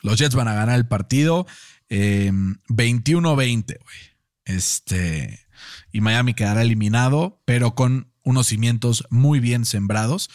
[0.02, 1.46] Los Jets van a ganar el partido
[1.90, 2.32] eh,
[2.70, 3.98] 21-20, güey.
[4.46, 5.46] Este.
[5.92, 10.30] Y Miami quedará eliminado, pero con unos cimientos muy bien sembrados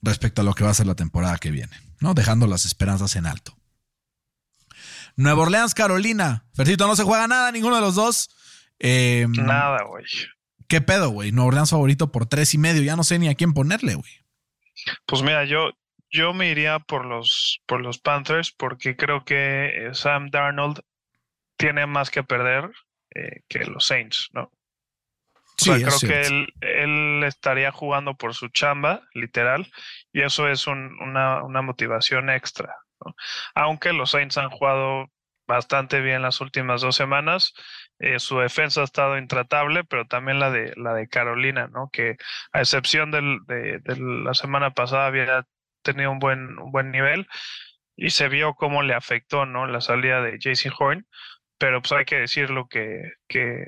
[0.00, 2.14] respecto a lo que va a ser la temporada que viene, ¿no?
[2.14, 3.56] Dejando las esperanzas en alto.
[5.16, 6.46] Nueva Orleans, Carolina.
[6.54, 8.30] Fercito, no se juega nada, ninguno de los dos.
[8.78, 10.04] Eh, Nada, güey.
[10.66, 11.30] ¿Qué pedo, güey?
[11.30, 12.82] Nueva Orleans favorito por tres y medio.
[12.82, 14.10] Ya no sé ni a quién ponerle, güey.
[15.06, 15.70] Pues mira, yo,
[16.12, 20.80] yo me iría por los, por los Panthers porque creo que eh, Sam Darnold
[21.56, 22.70] tiene más que perder
[23.14, 24.42] eh, que los Saints, ¿no?
[24.44, 29.70] O sea, creo que él, él estaría jugando por su chamba, literal,
[30.12, 32.74] y eso es un- una, una motivación extra.
[33.04, 33.14] ¿no?
[33.54, 35.06] Aunque los Saints han jugado
[35.46, 37.52] bastante bien las últimas dos semanas,
[37.98, 41.90] eh, su defensa ha estado intratable, pero también la de, la de Carolina, ¿no?
[41.92, 42.16] que
[42.52, 45.46] a excepción del- de, de la semana pasada había
[45.82, 47.26] tenido un buen, un buen nivel
[47.96, 49.66] y se vio cómo le afectó ¿no?
[49.66, 51.06] la salida de JC Horn,
[51.58, 53.64] pero pues hay que decirlo que, que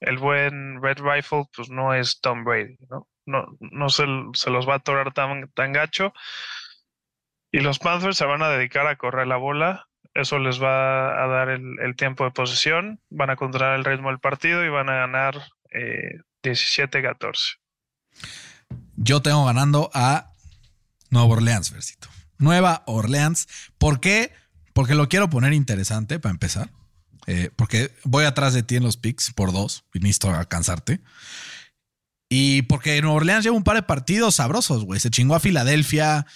[0.00, 3.08] el buen Red Rifle pues no es Tom Brady, ¿no?
[3.24, 6.12] No, no se, se los va a atorar tan, tan gacho.
[7.52, 9.86] Y los Panthers se van a dedicar a correr la bola.
[10.14, 13.00] Eso les va a dar el, tiempo de posesión.
[13.10, 17.58] Van a controlar el ritmo del partido y van a ganar eh, 17-14.
[18.96, 20.31] Yo tengo ganando a
[21.12, 22.08] Nueva Orleans, Versito.
[22.38, 23.46] Nueva Orleans.
[23.78, 24.32] ¿Por qué?
[24.72, 26.70] Porque lo quiero poner interesante para empezar.
[27.26, 31.00] Eh, porque voy atrás de ti en los picks por dos y necesito alcanzarte.
[32.30, 34.98] Y porque Nueva Orleans lleva un par de partidos sabrosos, güey.
[34.98, 36.26] Se chingó a Filadelfia.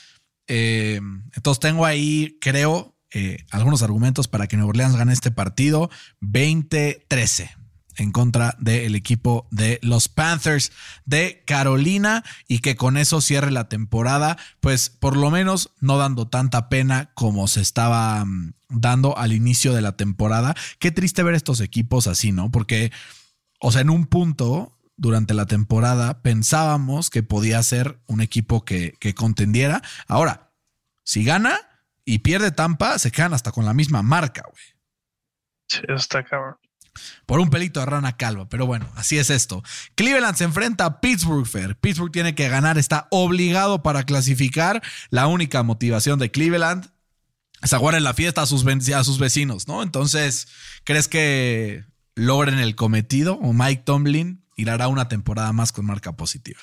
[0.47, 1.01] Eh,
[1.35, 7.65] entonces tengo ahí, creo, eh, algunos argumentos para que Nueva Orleans gane este partido 20-13
[7.97, 10.73] en contra del equipo de los Panthers
[11.05, 16.29] de Carolina y que con eso cierre la temporada, pues por lo menos no dando
[16.29, 20.55] tanta pena como se estaba mm, dando al inicio de la temporada.
[20.79, 22.51] Qué triste ver estos equipos así, ¿no?
[22.51, 22.93] Porque,
[23.61, 28.95] o sea, en un punto durante la temporada pensábamos que podía ser un equipo que,
[28.99, 29.83] que contendiera.
[30.07, 30.53] Ahora,
[31.05, 31.59] si gana
[32.05, 34.77] y pierde Tampa, se quedan hasta con la misma marca, güey
[35.69, 36.57] Sí, está cabrón.
[37.27, 38.49] Por un pelito de rana calva.
[38.49, 39.63] Pero bueno, así es esto.
[39.95, 41.77] Cleveland se enfrenta a Pittsburgh Fair.
[41.77, 44.83] Pittsburgh tiene que ganar, está obligado para clasificar.
[45.11, 46.91] La única motivación de Cleveland
[47.63, 49.83] es aguar en la fiesta a sus, vecinos, ¿no?
[49.83, 50.49] Entonces,
[50.85, 56.61] ¿crees que logren el cometido o Mike Tomlin irá una temporada más con marca positiva?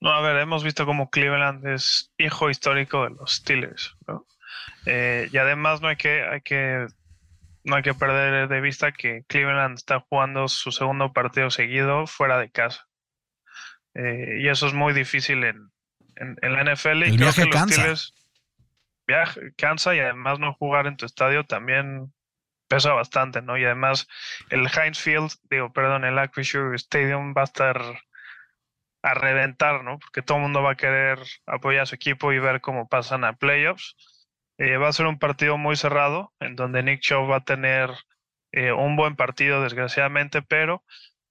[0.00, 4.26] No, a ver, hemos visto cómo Cleveland es hijo histórico de los Steelers, ¿no?
[4.86, 6.86] Eh, y además no hay que, hay que,
[7.64, 12.38] no hay que perder de vista que Cleveland está jugando su segundo partido seguido fuera
[12.38, 12.86] de casa.
[13.94, 15.70] Eh, y eso es muy difícil en,
[16.16, 17.02] en, en la NFL.
[17.02, 17.74] El y creo viaje que los cansa.
[17.74, 18.14] Steelers
[19.06, 22.12] viaja, cansa y además no jugar en tu estadio también
[22.68, 23.58] pesa bastante, ¿no?
[23.58, 24.08] Y además
[24.50, 27.82] el Heinz Field, digo, perdón, el Acrisure Stadium va a estar
[29.02, 29.98] a reventar, ¿no?
[29.98, 33.24] Porque todo el mundo va a querer apoyar a su equipo y ver cómo pasan
[33.24, 33.96] a playoffs.
[34.64, 37.90] Eh, va a ser un partido muy cerrado, en donde Nick Chubb va a tener
[38.52, 40.84] eh, un buen partido, desgraciadamente, pero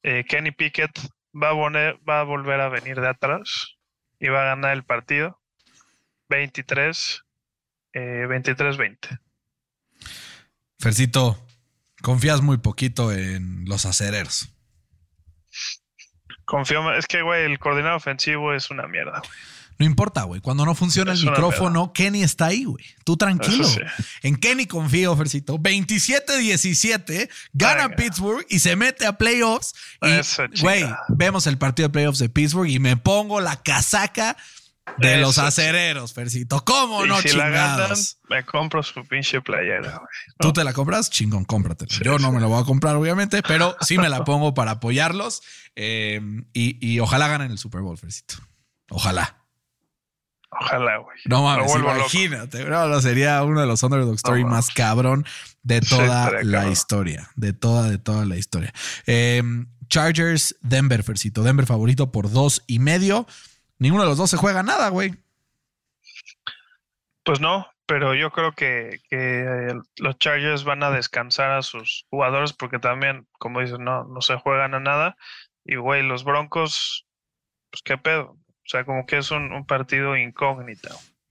[0.03, 0.91] eh, Kenny Pickett
[1.33, 3.77] va a, poner- va a volver a venir de atrás
[4.19, 5.39] y va a ganar el partido
[6.27, 7.23] 23,
[7.93, 9.19] eh, 23-20.
[10.79, 11.37] Fercito,
[12.01, 14.53] confías muy poquito en los acereros.
[16.45, 19.19] Confío, es que, güey, el coordinador ofensivo es una mierda.
[19.19, 19.31] güey.
[19.81, 20.41] No importa, güey.
[20.41, 22.85] Cuando no funciona el micrófono, Kenny está ahí, güey.
[23.03, 23.67] Tú tranquilo.
[23.67, 23.79] Sí.
[24.21, 25.57] En Kenny confío, Fercito.
[25.57, 27.95] 27-17, gana Venga.
[27.95, 29.73] Pittsburgh y se mete a playoffs.
[30.03, 34.37] Y, güey, vemos el partido de playoffs de Pittsburgh y me pongo la casaca
[34.99, 36.63] de los acereros, Fercito.
[36.63, 38.17] ¿Cómo Y no, si la ganan, chingados?
[38.29, 40.07] me compro su pinche playera, güey.
[40.37, 41.09] ¿Tú te la compras?
[41.09, 41.91] Chingón, cómpratela.
[41.91, 44.71] Sí, Yo no me la voy a comprar, obviamente, pero sí me la pongo para
[44.73, 45.41] apoyarlos.
[45.75, 46.21] eh,
[46.53, 48.35] y, y ojalá ganen el Super Bowl, Fercito.
[48.91, 49.40] Ojalá.
[50.61, 51.17] Ojalá, güey.
[51.25, 51.95] No mames, loco.
[51.95, 55.25] imagínate, no, sería uno de los underdog story más cabrón
[55.63, 56.71] de toda la cabrón.
[56.71, 57.29] historia.
[57.35, 58.71] De toda, de toda la historia.
[59.07, 59.41] Eh,
[59.87, 61.43] Chargers, Denver, Fercito.
[61.43, 63.27] Denver favorito por dos y medio.
[63.79, 65.15] Ninguno de los dos se juega nada, güey.
[67.23, 72.05] Pues no, pero yo creo que, que eh, los Chargers van a descansar a sus
[72.09, 75.17] jugadores porque también, como dices, no, no se juegan a nada.
[75.65, 77.05] Y, güey, los Broncos,
[77.69, 78.37] pues qué pedo.
[78.65, 80.89] O sea, como que es un, un partido incógnito.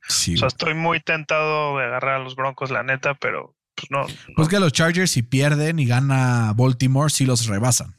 [0.09, 3.91] Sí, O sea, estoy muy tentado de agarrar a los Broncos, la neta, pero pues
[3.91, 4.03] no.
[4.03, 4.35] no.
[4.37, 7.95] Pues que los Chargers, si pierden y gana Baltimore, sí los rebasan.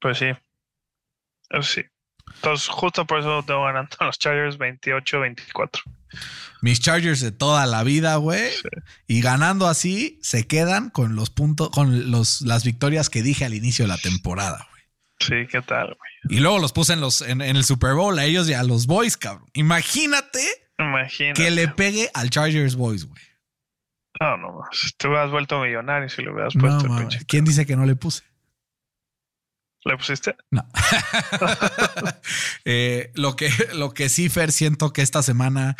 [0.00, 0.26] Pues sí.
[1.50, 1.82] Eso sí.
[2.34, 5.82] Entonces, justo por eso tengo ganando a los Chargers 28-24.
[6.60, 8.50] Mis Chargers de toda la vida, güey.
[9.06, 13.54] Y ganando así, se quedan con los puntos, con los, las victorias que dije al
[13.54, 14.75] inicio de la temporada, güey.
[15.20, 16.36] Sí, ¿qué tal, güey?
[16.38, 18.62] Y luego los puse en, los, en, en el Super Bowl a ellos y a
[18.62, 19.48] los Boys, cabrón.
[19.54, 20.40] Imagínate
[20.78, 21.42] Imagínate.
[21.42, 23.22] que le pegue al Chargers Boys, güey.
[24.20, 24.94] No, no, más.
[24.96, 27.24] Te hubieras vuelto millonario si le hubieras No, puesto el pinche.
[27.26, 28.24] ¿Quién dice que no le puse?
[29.84, 30.36] ¿Le pusiste?
[30.50, 30.66] No.
[32.64, 35.76] Eh, lo, que, lo que sí, Fer, siento que esta semana,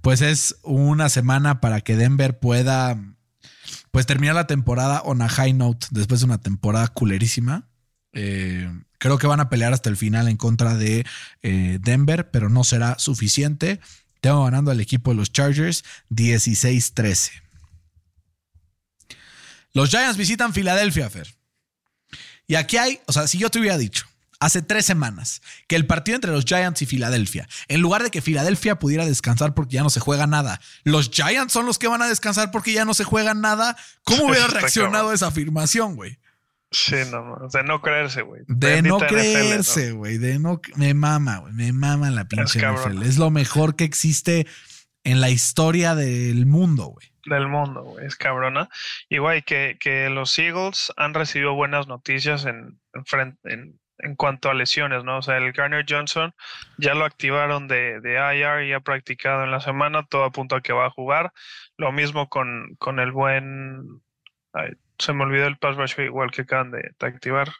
[0.00, 2.96] pues es una semana para que Denver pueda,
[3.90, 7.68] pues terminar la temporada on a high note después de una temporada culerísima.
[8.12, 11.04] Eh, creo que van a pelear hasta el final en contra de
[11.42, 13.80] eh, Denver, pero no será suficiente.
[14.20, 17.30] Tengo ganando al equipo de los Chargers 16-13.
[19.72, 21.34] Los Giants visitan Filadelfia, Fer.
[22.46, 24.06] Y aquí hay, o sea, si yo te hubiera dicho
[24.38, 28.20] hace tres semanas que el partido entre los Giants y Filadelfia, en lugar de que
[28.20, 32.02] Filadelfia pudiera descansar porque ya no se juega nada, los Giants son los que van
[32.02, 35.14] a descansar porque ya no se juega nada, ¿cómo hubiera reaccionado cabrón.
[35.14, 36.18] esa afirmación, güey?
[36.72, 37.36] Sí, no.
[37.52, 38.42] De no creerse, güey.
[38.48, 39.20] De no Bendita NFL, ¿no?
[39.20, 42.94] creerse, güey, de no me mama, güey, me mama la pinche cabrón.
[42.96, 43.02] NFL.
[43.06, 44.46] Es lo mejor que existe
[45.04, 47.08] en la historia del mundo, güey.
[47.26, 48.06] Del mundo, güey.
[48.06, 48.68] Es cabrona.
[49.08, 54.16] Y, güey, que, que los Eagles han recibido buenas noticias en, en, fren- en, en
[54.16, 55.18] cuanto a lesiones, ¿no?
[55.18, 56.34] O sea, el Garner Johnson
[56.78, 60.60] ya lo activaron de, de IR y ha practicado en la semana, todo apunta a
[60.62, 61.32] que va a jugar.
[61.76, 63.82] Lo mismo con, con el buen.
[64.52, 67.50] ay, se me olvidó el pass rush igual que acaban de, de activar.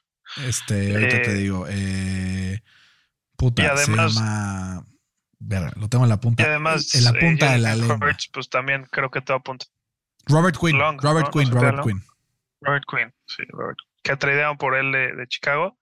[0.47, 2.61] Este, ahorita Eh, te digo, eh,
[3.37, 4.87] puta, y además- se llama,
[5.39, 7.99] verga, lo tengo en la punta, Y además, en la eh, punta de la lengua.
[8.01, 9.67] Hurts, pues también creo que todo apunta.
[10.27, 11.31] Robert Quinn, Long, Robert ¿no?
[11.33, 11.83] Quinn, No Robert.
[11.83, 12.03] Quinn.
[12.61, 13.79] Robert Quinn, sí, Robert.
[14.03, 15.77] Que tradearon por él de, de Chicago.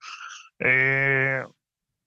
[0.59, 1.43] Eh,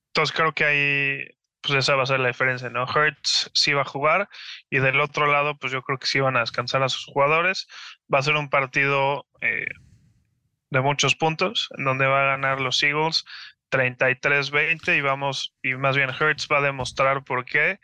[0.09, 1.29] entonces creo que ahí,
[1.65, 2.85] pues esa va a ser la diferencia, ¿no?
[2.85, 4.29] Hurts sí va a jugar
[4.71, 7.67] y del otro lado, pues yo creo que sí van a descansar a sus jugadores.
[8.13, 9.67] Va a ser un partido eh,
[10.71, 13.25] de muchos puntos, en donde va a ganar los Eagles
[13.71, 17.81] 33-20 y vamos, y más bien Hurts va a demostrar por qué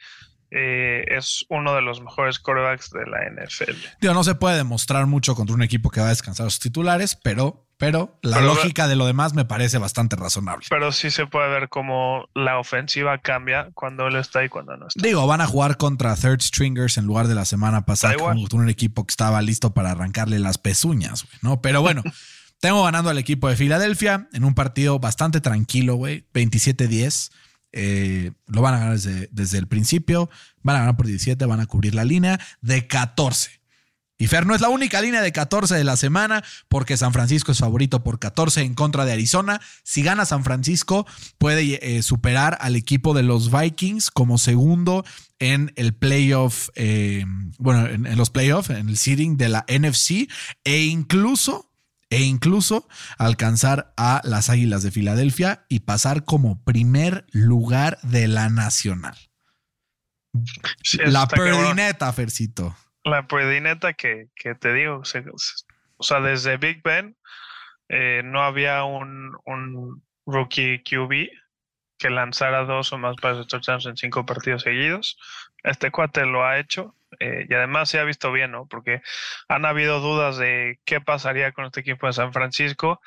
[0.51, 3.77] eh, es uno de los mejores quarterbacks de la NFL.
[4.01, 6.61] Digo, no se puede demostrar mucho contra un equipo que va a descansar a sus
[6.61, 10.67] titulares, pero, pero la Pero- lógica de lo demás me parece bastante razonable.
[10.69, 14.87] Pero sí se puede ver cómo la ofensiva cambia cuando él está y cuando no
[14.87, 15.01] está.
[15.03, 18.69] Digo, van a jugar contra third stringers en lugar de la semana pasada contra un
[18.69, 21.63] equipo que estaba listo para arrancarle las pezuñas, ¿no?
[21.63, 22.03] Pero bueno,
[22.61, 27.31] tengo ganando al equipo de Filadelfia en un partido bastante tranquilo, güey, 27-10.
[27.73, 30.29] Eh, lo van a ganar desde, desde el principio,
[30.63, 33.60] van a ganar por 17, van a cubrir la línea de 14.
[34.21, 37.53] Y Fer no es la única línea de 14 de la semana porque San Francisco
[37.53, 39.63] es favorito por 14 en contra de Arizona.
[39.83, 41.07] Si gana San Francisco,
[41.39, 45.07] puede eh, superar al equipo de los Vikings como segundo
[45.39, 47.25] en el playoff, eh,
[47.57, 50.31] bueno, en, en los playoffs, en el seeding de la NFC
[50.65, 51.73] e incluso,
[52.11, 58.51] e incluso alcanzar a las Águilas de Filadelfia y pasar como primer lugar de la
[58.51, 59.17] nacional.
[60.83, 62.77] Sí, la perdineta, Fercito.
[63.05, 65.03] La predineta que, que te digo,
[65.97, 67.17] o sea, desde Big Ben
[67.89, 71.31] eh, no había un, un rookie QB
[71.99, 75.19] que lanzara dos o más pases touchdowns en cinco partidos seguidos.
[75.63, 78.67] Este cuate lo ha hecho eh, y además se ha visto bien, ¿no?
[78.67, 79.03] Porque
[79.49, 83.01] han habido dudas de qué pasaría con este equipo de San Francisco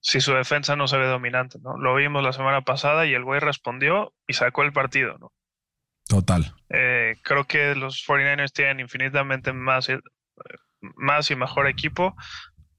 [0.00, 1.76] si su defensa no se ve dominante, ¿no?
[1.76, 5.32] Lo vimos la semana pasada y el güey respondió y sacó el partido, ¿no?
[6.08, 6.54] Total.
[6.70, 10.00] Eh, creo que los 49ers tienen infinitamente más, eh,
[10.80, 12.14] más y mejor equipo.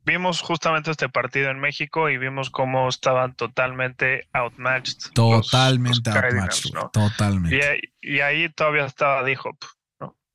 [0.05, 5.11] Vimos justamente este partido en México y vimos cómo estaban totalmente outmatched.
[5.13, 6.73] Totalmente los outmatched.
[6.73, 6.89] ¿no?
[6.91, 7.57] Totalmente.
[7.57, 9.57] Y, ahí- y ahí todavía estaba D-Hop.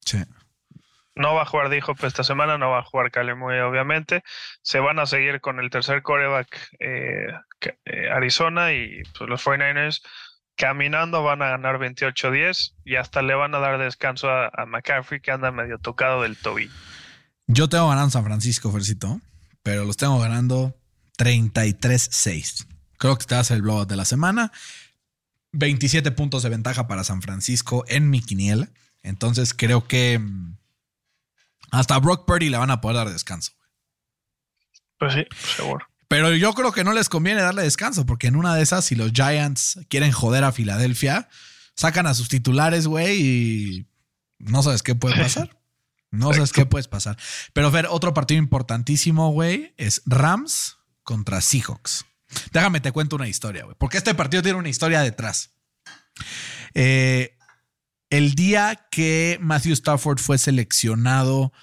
[0.05, 0.23] Sí.
[1.15, 4.23] No va a jugar D-Hop esta semana, no va a jugar Murray, obviamente.
[4.63, 7.29] Se van a seguir con el tercer coreback eh,
[7.87, 10.03] eh, Arizona y pues, los 49ers
[10.57, 15.21] caminando van a ganar 28-10 y hasta le van a dar descanso a, a, McCaffrey
[15.21, 16.73] que anda medio tocado del tobillo.
[17.47, 19.21] Yo tengo ganando San Francisco, Fercito,
[19.63, 20.75] pero los tengo ganando
[21.19, 22.67] 33-6.
[22.99, 24.53] Creo que te ser el blowout de la semana.
[25.53, 28.69] 27 puntos de ventaja para San Francisco en mi quiniela.
[29.03, 30.57] Entonces creo que mm,
[31.73, 33.53] hasta Brock Purdy le van a poder dar descanso.
[34.99, 35.27] Pues sí,
[35.57, 35.87] seguro.
[36.13, 38.95] Pero yo creo que no les conviene darle descanso, porque en una de esas, si
[38.95, 41.31] los Giants quieren joder a Filadelfia,
[41.75, 43.87] sacan a sus titulares, güey, y
[44.39, 45.59] no sabes qué puede pasar.
[46.11, 47.17] No sabes qué puedes pasar.
[47.55, 52.05] Pero ver, otro partido importantísimo, güey, es Rams contra Seahawks.
[52.53, 55.53] Déjame te cuento una historia, güey, porque este partido tiene una historia detrás.
[56.75, 57.39] Eh,
[58.11, 61.55] el día que Matthew Stafford fue seleccionado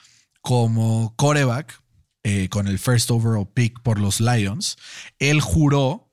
[0.42, 1.80] como coreback
[2.24, 4.78] eh, con el first overall pick por los Lions,
[5.20, 6.10] él juró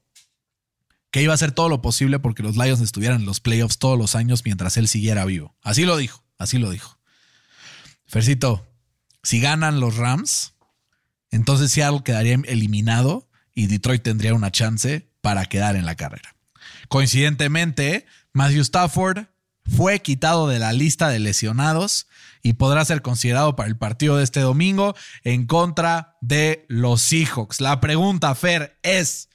[1.11, 3.99] que iba a hacer todo lo posible porque los Lions estuvieran en los playoffs todos
[3.99, 5.57] los años mientras él siguiera vivo.
[5.63, 6.99] Así lo dijo, así lo dijo.
[8.07, 8.67] Fercito,
[9.23, 10.55] si ganan los Rams,
[11.31, 16.37] entonces Seattle quedaría eliminado y Detroit tendría una chance para quedar en la carrera.
[16.89, 19.27] Coincidentemente, Matthew Stafford
[19.65, 22.07] fue quitado de la lista de lesionados
[22.43, 27.61] y podrá ser considerado para el partido de este domingo en contra de los Seahawks.
[27.61, 29.29] La pregunta, Fer, es,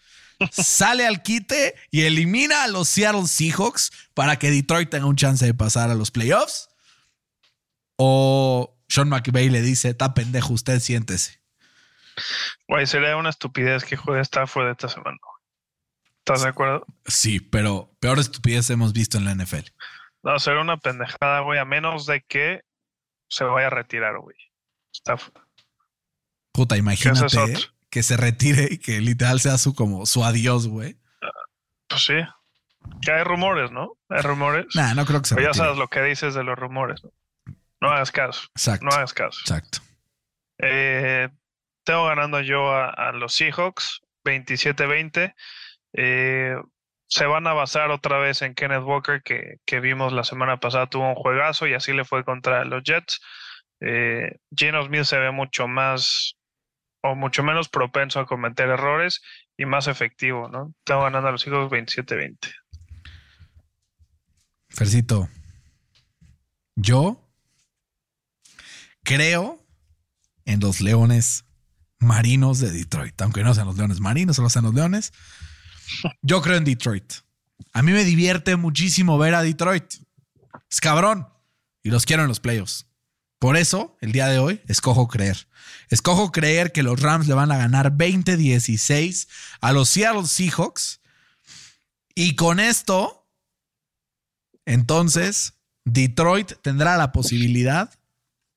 [0.51, 5.45] ¿sale al quite y elimina a los Seattle Seahawks para que Detroit tenga un chance
[5.45, 6.69] de pasar a los playoffs?
[7.97, 11.41] ¿O Sean McVay le dice, está pendejo, usted siéntese?
[12.67, 15.17] Güey, sería una estupidez que juegue Stafford esta semana.
[16.19, 16.85] ¿Estás de acuerdo?
[17.05, 19.71] Sí, pero peor estupidez hemos visto en la NFL.
[20.23, 22.61] No, será una pendejada, güey, a menos de que
[23.31, 24.35] se vaya a retirar, güey.
[24.93, 25.17] Está...
[26.51, 27.55] Puta, imagínate
[27.89, 30.97] que se retire y que literal sea su como su adiós, güey.
[31.87, 32.13] pues sí.
[33.01, 33.97] Que hay rumores, ¿no?
[34.09, 34.65] Hay rumores.
[34.75, 37.03] Nah, no creo que se Pero ya sabes lo que dices de los rumores.
[37.03, 37.11] ¿no?
[37.79, 38.41] No hagas caso.
[38.53, 38.85] Exacto.
[38.85, 39.39] No hagas caso.
[39.41, 39.79] Exacto.
[40.57, 41.29] Eh,
[41.83, 45.33] tengo ganando yo a, a los Seahawks 27-20.
[45.93, 46.55] Eh,
[47.11, 50.87] se van a basar otra vez en Kenneth Walker, que, que, vimos la semana pasada,
[50.87, 53.19] tuvo un juegazo y así le fue contra los Jets.
[53.81, 56.37] Eh, Geno Smith se ve mucho más
[57.03, 59.21] o mucho menos propenso a cometer errores
[59.57, 60.73] y más efectivo, ¿no?
[60.85, 62.37] Tengo ganando a los hijos 27-20.
[64.69, 65.27] Fercito,
[66.75, 67.29] yo
[69.03, 69.61] creo
[70.45, 71.43] en los Leones
[71.99, 75.11] Marinos de Detroit, aunque no sean los Leones Marinos, solo sean los Leones.
[76.21, 77.13] Yo creo en Detroit.
[77.73, 79.85] A mí me divierte muchísimo ver a Detroit.
[80.69, 81.27] Es cabrón.
[81.83, 82.85] Y los quiero en los playoffs.
[83.39, 85.47] Por eso, el día de hoy, escojo creer.
[85.89, 89.27] Escojo creer que los Rams le van a ganar 20-16
[89.61, 91.01] a los Seattle Seahawks.
[92.13, 93.27] Y con esto,
[94.65, 95.53] entonces,
[95.85, 97.89] Detroit tendrá la posibilidad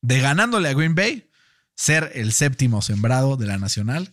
[0.03, 1.31] de ganándole a Green Bay,
[1.75, 4.13] ser el séptimo sembrado de la Nacional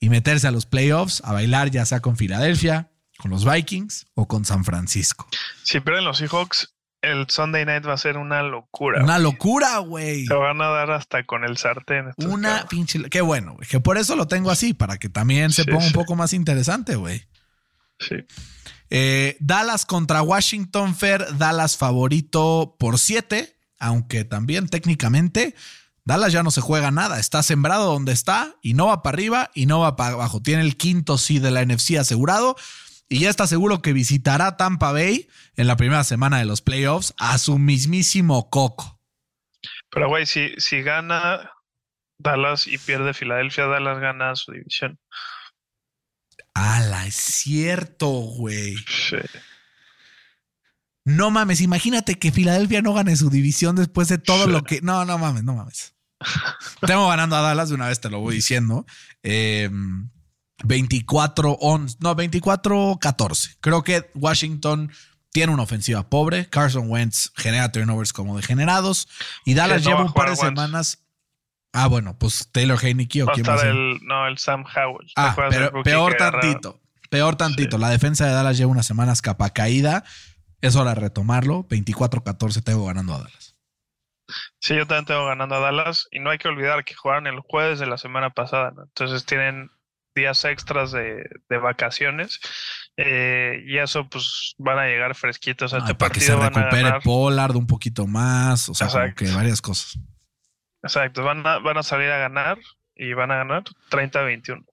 [0.00, 4.28] y meterse a los playoffs a bailar ya sea con Filadelfia, con los Vikings o
[4.28, 5.28] con San Francisco.
[5.62, 9.02] Si pierden los Seahawks, el Sunday night va a ser una locura.
[9.02, 10.26] Una locura, güey.
[10.26, 12.12] Se van a dar hasta con el sartén.
[12.16, 12.68] Una cabros.
[12.68, 13.10] pinche.
[13.10, 13.68] Qué bueno, güey.
[13.68, 15.86] Que por eso lo tengo así, para que también se sí, ponga sí.
[15.88, 17.24] un poco más interesante, güey.
[18.00, 18.16] Sí.
[18.90, 21.36] Eh, Dallas contra Washington Fair.
[21.36, 25.54] Dallas favorito por 7, aunque también técnicamente
[26.08, 29.50] Dallas ya no se juega nada, está sembrado donde está y no va para arriba
[29.52, 30.40] y no va para abajo.
[30.40, 32.56] Tiene el quinto sí de la NFC asegurado
[33.10, 37.12] y ya está seguro que visitará Tampa Bay en la primera semana de los playoffs
[37.18, 39.02] a su mismísimo Coco.
[39.90, 41.50] Pero güey, si, si gana
[42.16, 44.98] Dallas y pierde Filadelfia, Dallas gana su división.
[46.54, 48.76] Ala, es cierto, güey.
[48.78, 49.18] Sí.
[51.04, 54.80] No mames, imagínate que Filadelfia no gane su división después de todo lo que.
[54.80, 55.97] No, no mames, no mames.
[56.86, 58.86] Tengo ganando a Dallas de una vez, te lo voy diciendo.
[59.22, 59.70] Eh,
[60.64, 63.56] 24 11, no, 24 14.
[63.60, 64.90] Creo que Washington
[65.30, 66.48] tiene una ofensiva pobre.
[66.48, 69.08] Carson Wentz genera turnovers como degenerados.
[69.44, 71.04] Y Dallas lleva un par de semanas.
[71.72, 73.68] Ah, bueno, pues Taylor Heineke o va quién ser.
[73.68, 75.12] el, no, el Sam Howell.
[75.16, 76.80] Ah, pero, peor tantito.
[77.10, 77.76] Peor tantito.
[77.76, 77.80] Sí.
[77.80, 80.04] La defensa de Dallas lleva unas semanas capa caída.
[80.60, 81.68] Es hora de retomarlo.
[81.68, 83.47] 24-14 tengo ganando a Dallas.
[84.68, 86.06] Sí, yo también tengo ganando a Dallas.
[86.10, 88.70] Y no hay que olvidar que jugaron el jueves de la semana pasada.
[88.76, 88.82] ¿no?
[88.82, 89.70] Entonces tienen
[90.14, 92.38] días extras de, de vacaciones.
[92.98, 96.42] Eh, y eso, pues, van a llegar fresquitos a Ah, este para que partido.
[96.42, 97.00] se recupere.
[97.02, 98.68] Pollard un poquito más.
[98.68, 99.98] O sea, como que varias cosas.
[100.82, 102.58] Exacto, van a, van a salir a ganar
[102.94, 104.66] y van a ganar 30-21.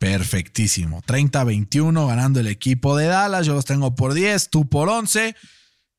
[0.00, 1.02] Perfectísimo.
[1.02, 3.46] 30-21 ganando el equipo de Dallas.
[3.46, 5.36] Yo los tengo por 10, tú por 11.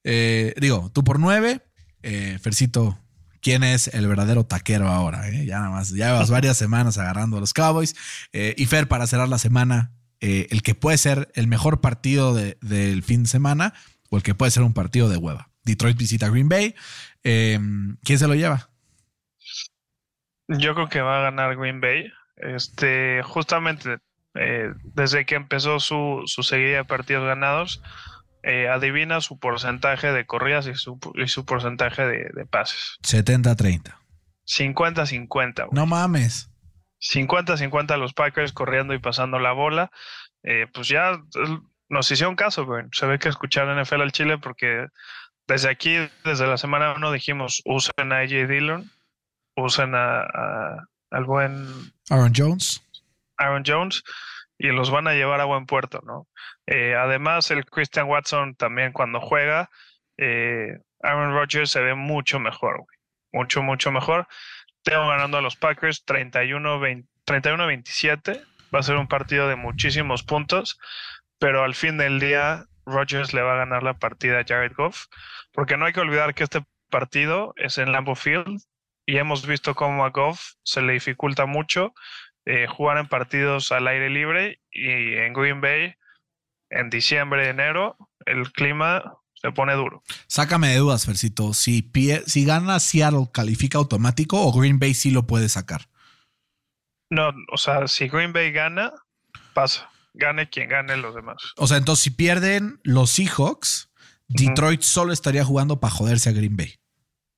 [0.03, 1.61] Eh, digo, tú por 9.
[2.10, 2.97] Eh, Fercito,
[3.41, 5.28] ¿quién es el verdadero taquero ahora?
[5.30, 5.45] Eh?
[5.45, 7.95] Ya nada más, ya llevas varias semanas agarrando a los Cowboys.
[8.32, 13.24] y Fer, para cerrar la semana, el que puede ser el mejor partido del fin
[13.24, 13.74] de semana
[14.10, 15.49] o el que puede ser un partido de hueva.
[15.64, 16.76] Detroit visita Green Bay.
[17.24, 18.70] ¿Quién se lo lleva?
[20.47, 22.10] Yo creo que va a ganar Green Bay.
[22.38, 23.97] Este, justamente
[24.39, 27.82] eh, desde que empezó su, su seguida de partidos ganados,
[28.48, 32.98] eh, adivina su porcentaje de corridas y su, y su porcentaje de, pases.
[33.04, 33.93] 70-30.
[34.45, 35.68] 50-50.
[35.72, 36.50] No mames.
[37.02, 39.91] 50-50 los Packers corriendo y pasando la bola.
[40.43, 41.22] Eh, pues ya
[41.89, 42.86] nos hicieron caso, güey.
[42.93, 44.88] Se ve que escucharon NFL al Chile porque
[45.45, 48.89] desde aquí, desde la semana 1 dijimos, usen a AJ Dillon,
[49.58, 51.68] usen a al buen
[52.10, 52.82] Aaron Jones.
[53.38, 54.04] Aaron Jones
[54.58, 56.28] y los van a llevar a buen puerto, ¿no?
[56.66, 59.70] Eh, además, el Christian Watson también cuando juega,
[60.18, 62.86] eh, Aaron Rodgers se ve mucho mejor,
[63.32, 64.28] mucho, mucho mejor.
[64.84, 68.43] Tengo ganando a los Packers 31-27.
[68.74, 70.80] Va a ser un partido de muchísimos puntos,
[71.39, 75.05] pero al fin del día Rodgers le va a ganar la partida a Jared Goff,
[75.51, 78.62] porque no hay que olvidar que este partido es en Lambeau Field
[79.05, 81.93] y hemos visto cómo a Goff se le dificulta mucho
[82.48, 85.95] eh, jugar en partidos al aire libre y en Green Bay
[86.70, 90.02] en diciembre, enero, el clima se pone duro.
[90.28, 91.54] Sácame de dudas, Fercito.
[91.54, 91.91] Si,
[92.26, 95.89] si gana Seattle, ¿califica automático o Green Bay sí lo puede sacar?
[97.10, 98.93] No, o sea, si Green Bay gana,
[99.54, 99.89] pasa.
[100.14, 101.38] Gane quien gane los demás.
[101.58, 103.91] O sea, entonces si pierden los Seahawks,
[104.30, 106.76] Detroit solo estaría jugando para joderse a Green Bay.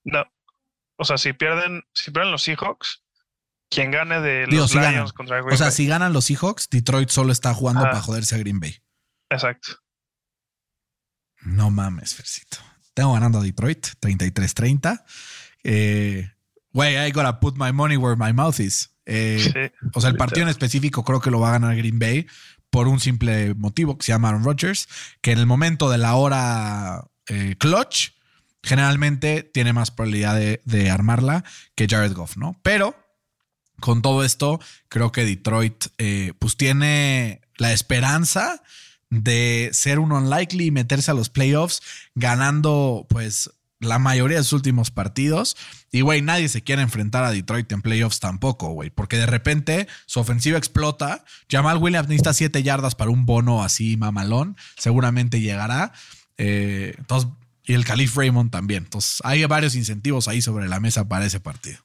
[0.03, 0.24] No,
[0.97, 3.03] o sea, si pierden, si pierden los Seahawks,
[3.70, 7.32] quien gane de los Lions contra Green O sea, si ganan los Seahawks, Detroit solo
[7.32, 8.78] está jugando para joderse a Green Bay.
[9.30, 9.78] Exacto.
[11.41, 12.57] No mames, Fercito.
[12.93, 15.03] Tengo ganando a Detroit 33-30.
[15.63, 16.30] Eh,
[16.74, 18.93] güey, I gotta put my money where my mouth is.
[19.05, 22.28] Eh, o sea, el partido en específico creo que lo va a ganar Green Bay
[22.70, 24.88] por un simple motivo que se llama Aaron Rodgers,
[25.22, 28.11] que en el momento de la hora eh, clutch
[28.61, 31.43] generalmente tiene más probabilidad de, armarla
[31.76, 32.59] que Jared Goff, ¿no?
[32.61, 32.95] Pero
[33.80, 38.61] con todo esto, creo que Detroit eh, pues tiene la esperanza
[39.09, 41.82] de ser un unlikely y meterse a los playoffs
[42.15, 45.55] ganando pues la mayoría de sus últimos partidos.
[45.91, 49.88] Y, güey, nadie se quiere enfrentar a Detroit en playoffs tampoco, güey, porque de repente
[50.05, 51.23] su ofensiva explota.
[51.49, 54.57] Jamal Williams necesita siete yardas para un bono así mamalón.
[54.77, 55.93] Seguramente llegará.
[56.38, 57.30] Eh, entonces,
[57.65, 58.84] y el Calif Raymond también.
[58.84, 61.80] Entonces, hay varios incentivos ahí sobre la mesa para ese partido.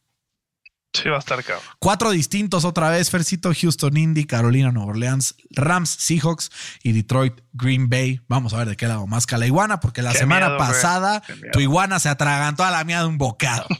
[0.95, 1.65] Sí, va a estar cabrón.
[1.81, 6.51] Cuatro distintos otra vez, Fercito, Houston, Indy, Carolina, Nueva Orleans, Rams, Seahawks
[6.83, 8.21] y Detroit, Green Bay.
[8.29, 11.23] Vamos a ver de qué lado más que la iguana, porque la semana pasada
[11.53, 13.67] tu iguana se atragantó a la mía de un bocado.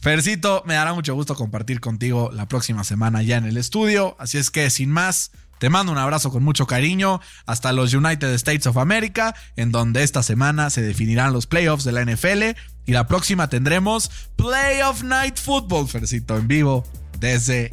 [0.00, 4.16] Fercito, me dará mucho gusto compartir contigo la próxima semana ya en el estudio.
[4.20, 8.32] Así es que, sin más, te mando un abrazo con mucho cariño hasta los United
[8.34, 12.56] States of America, en donde esta semana se definirán los playoffs de la NFL
[12.88, 16.84] y la próxima tendremos Playoff Night Football, Fercito, en vivo
[17.18, 17.70] desde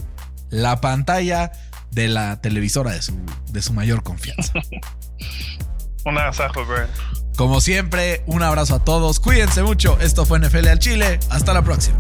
[0.50, 1.54] la pantalla
[1.92, 3.16] de la televisora de su,
[3.50, 4.52] de su mayor confianza.
[6.06, 6.86] un abrazo, bro.
[7.38, 9.22] Como siempre, un abrazo a todos.
[9.22, 9.98] Cuídense mucho.
[10.02, 11.18] Esto fue NFL al Chile.
[11.30, 11.98] Hasta la próxima.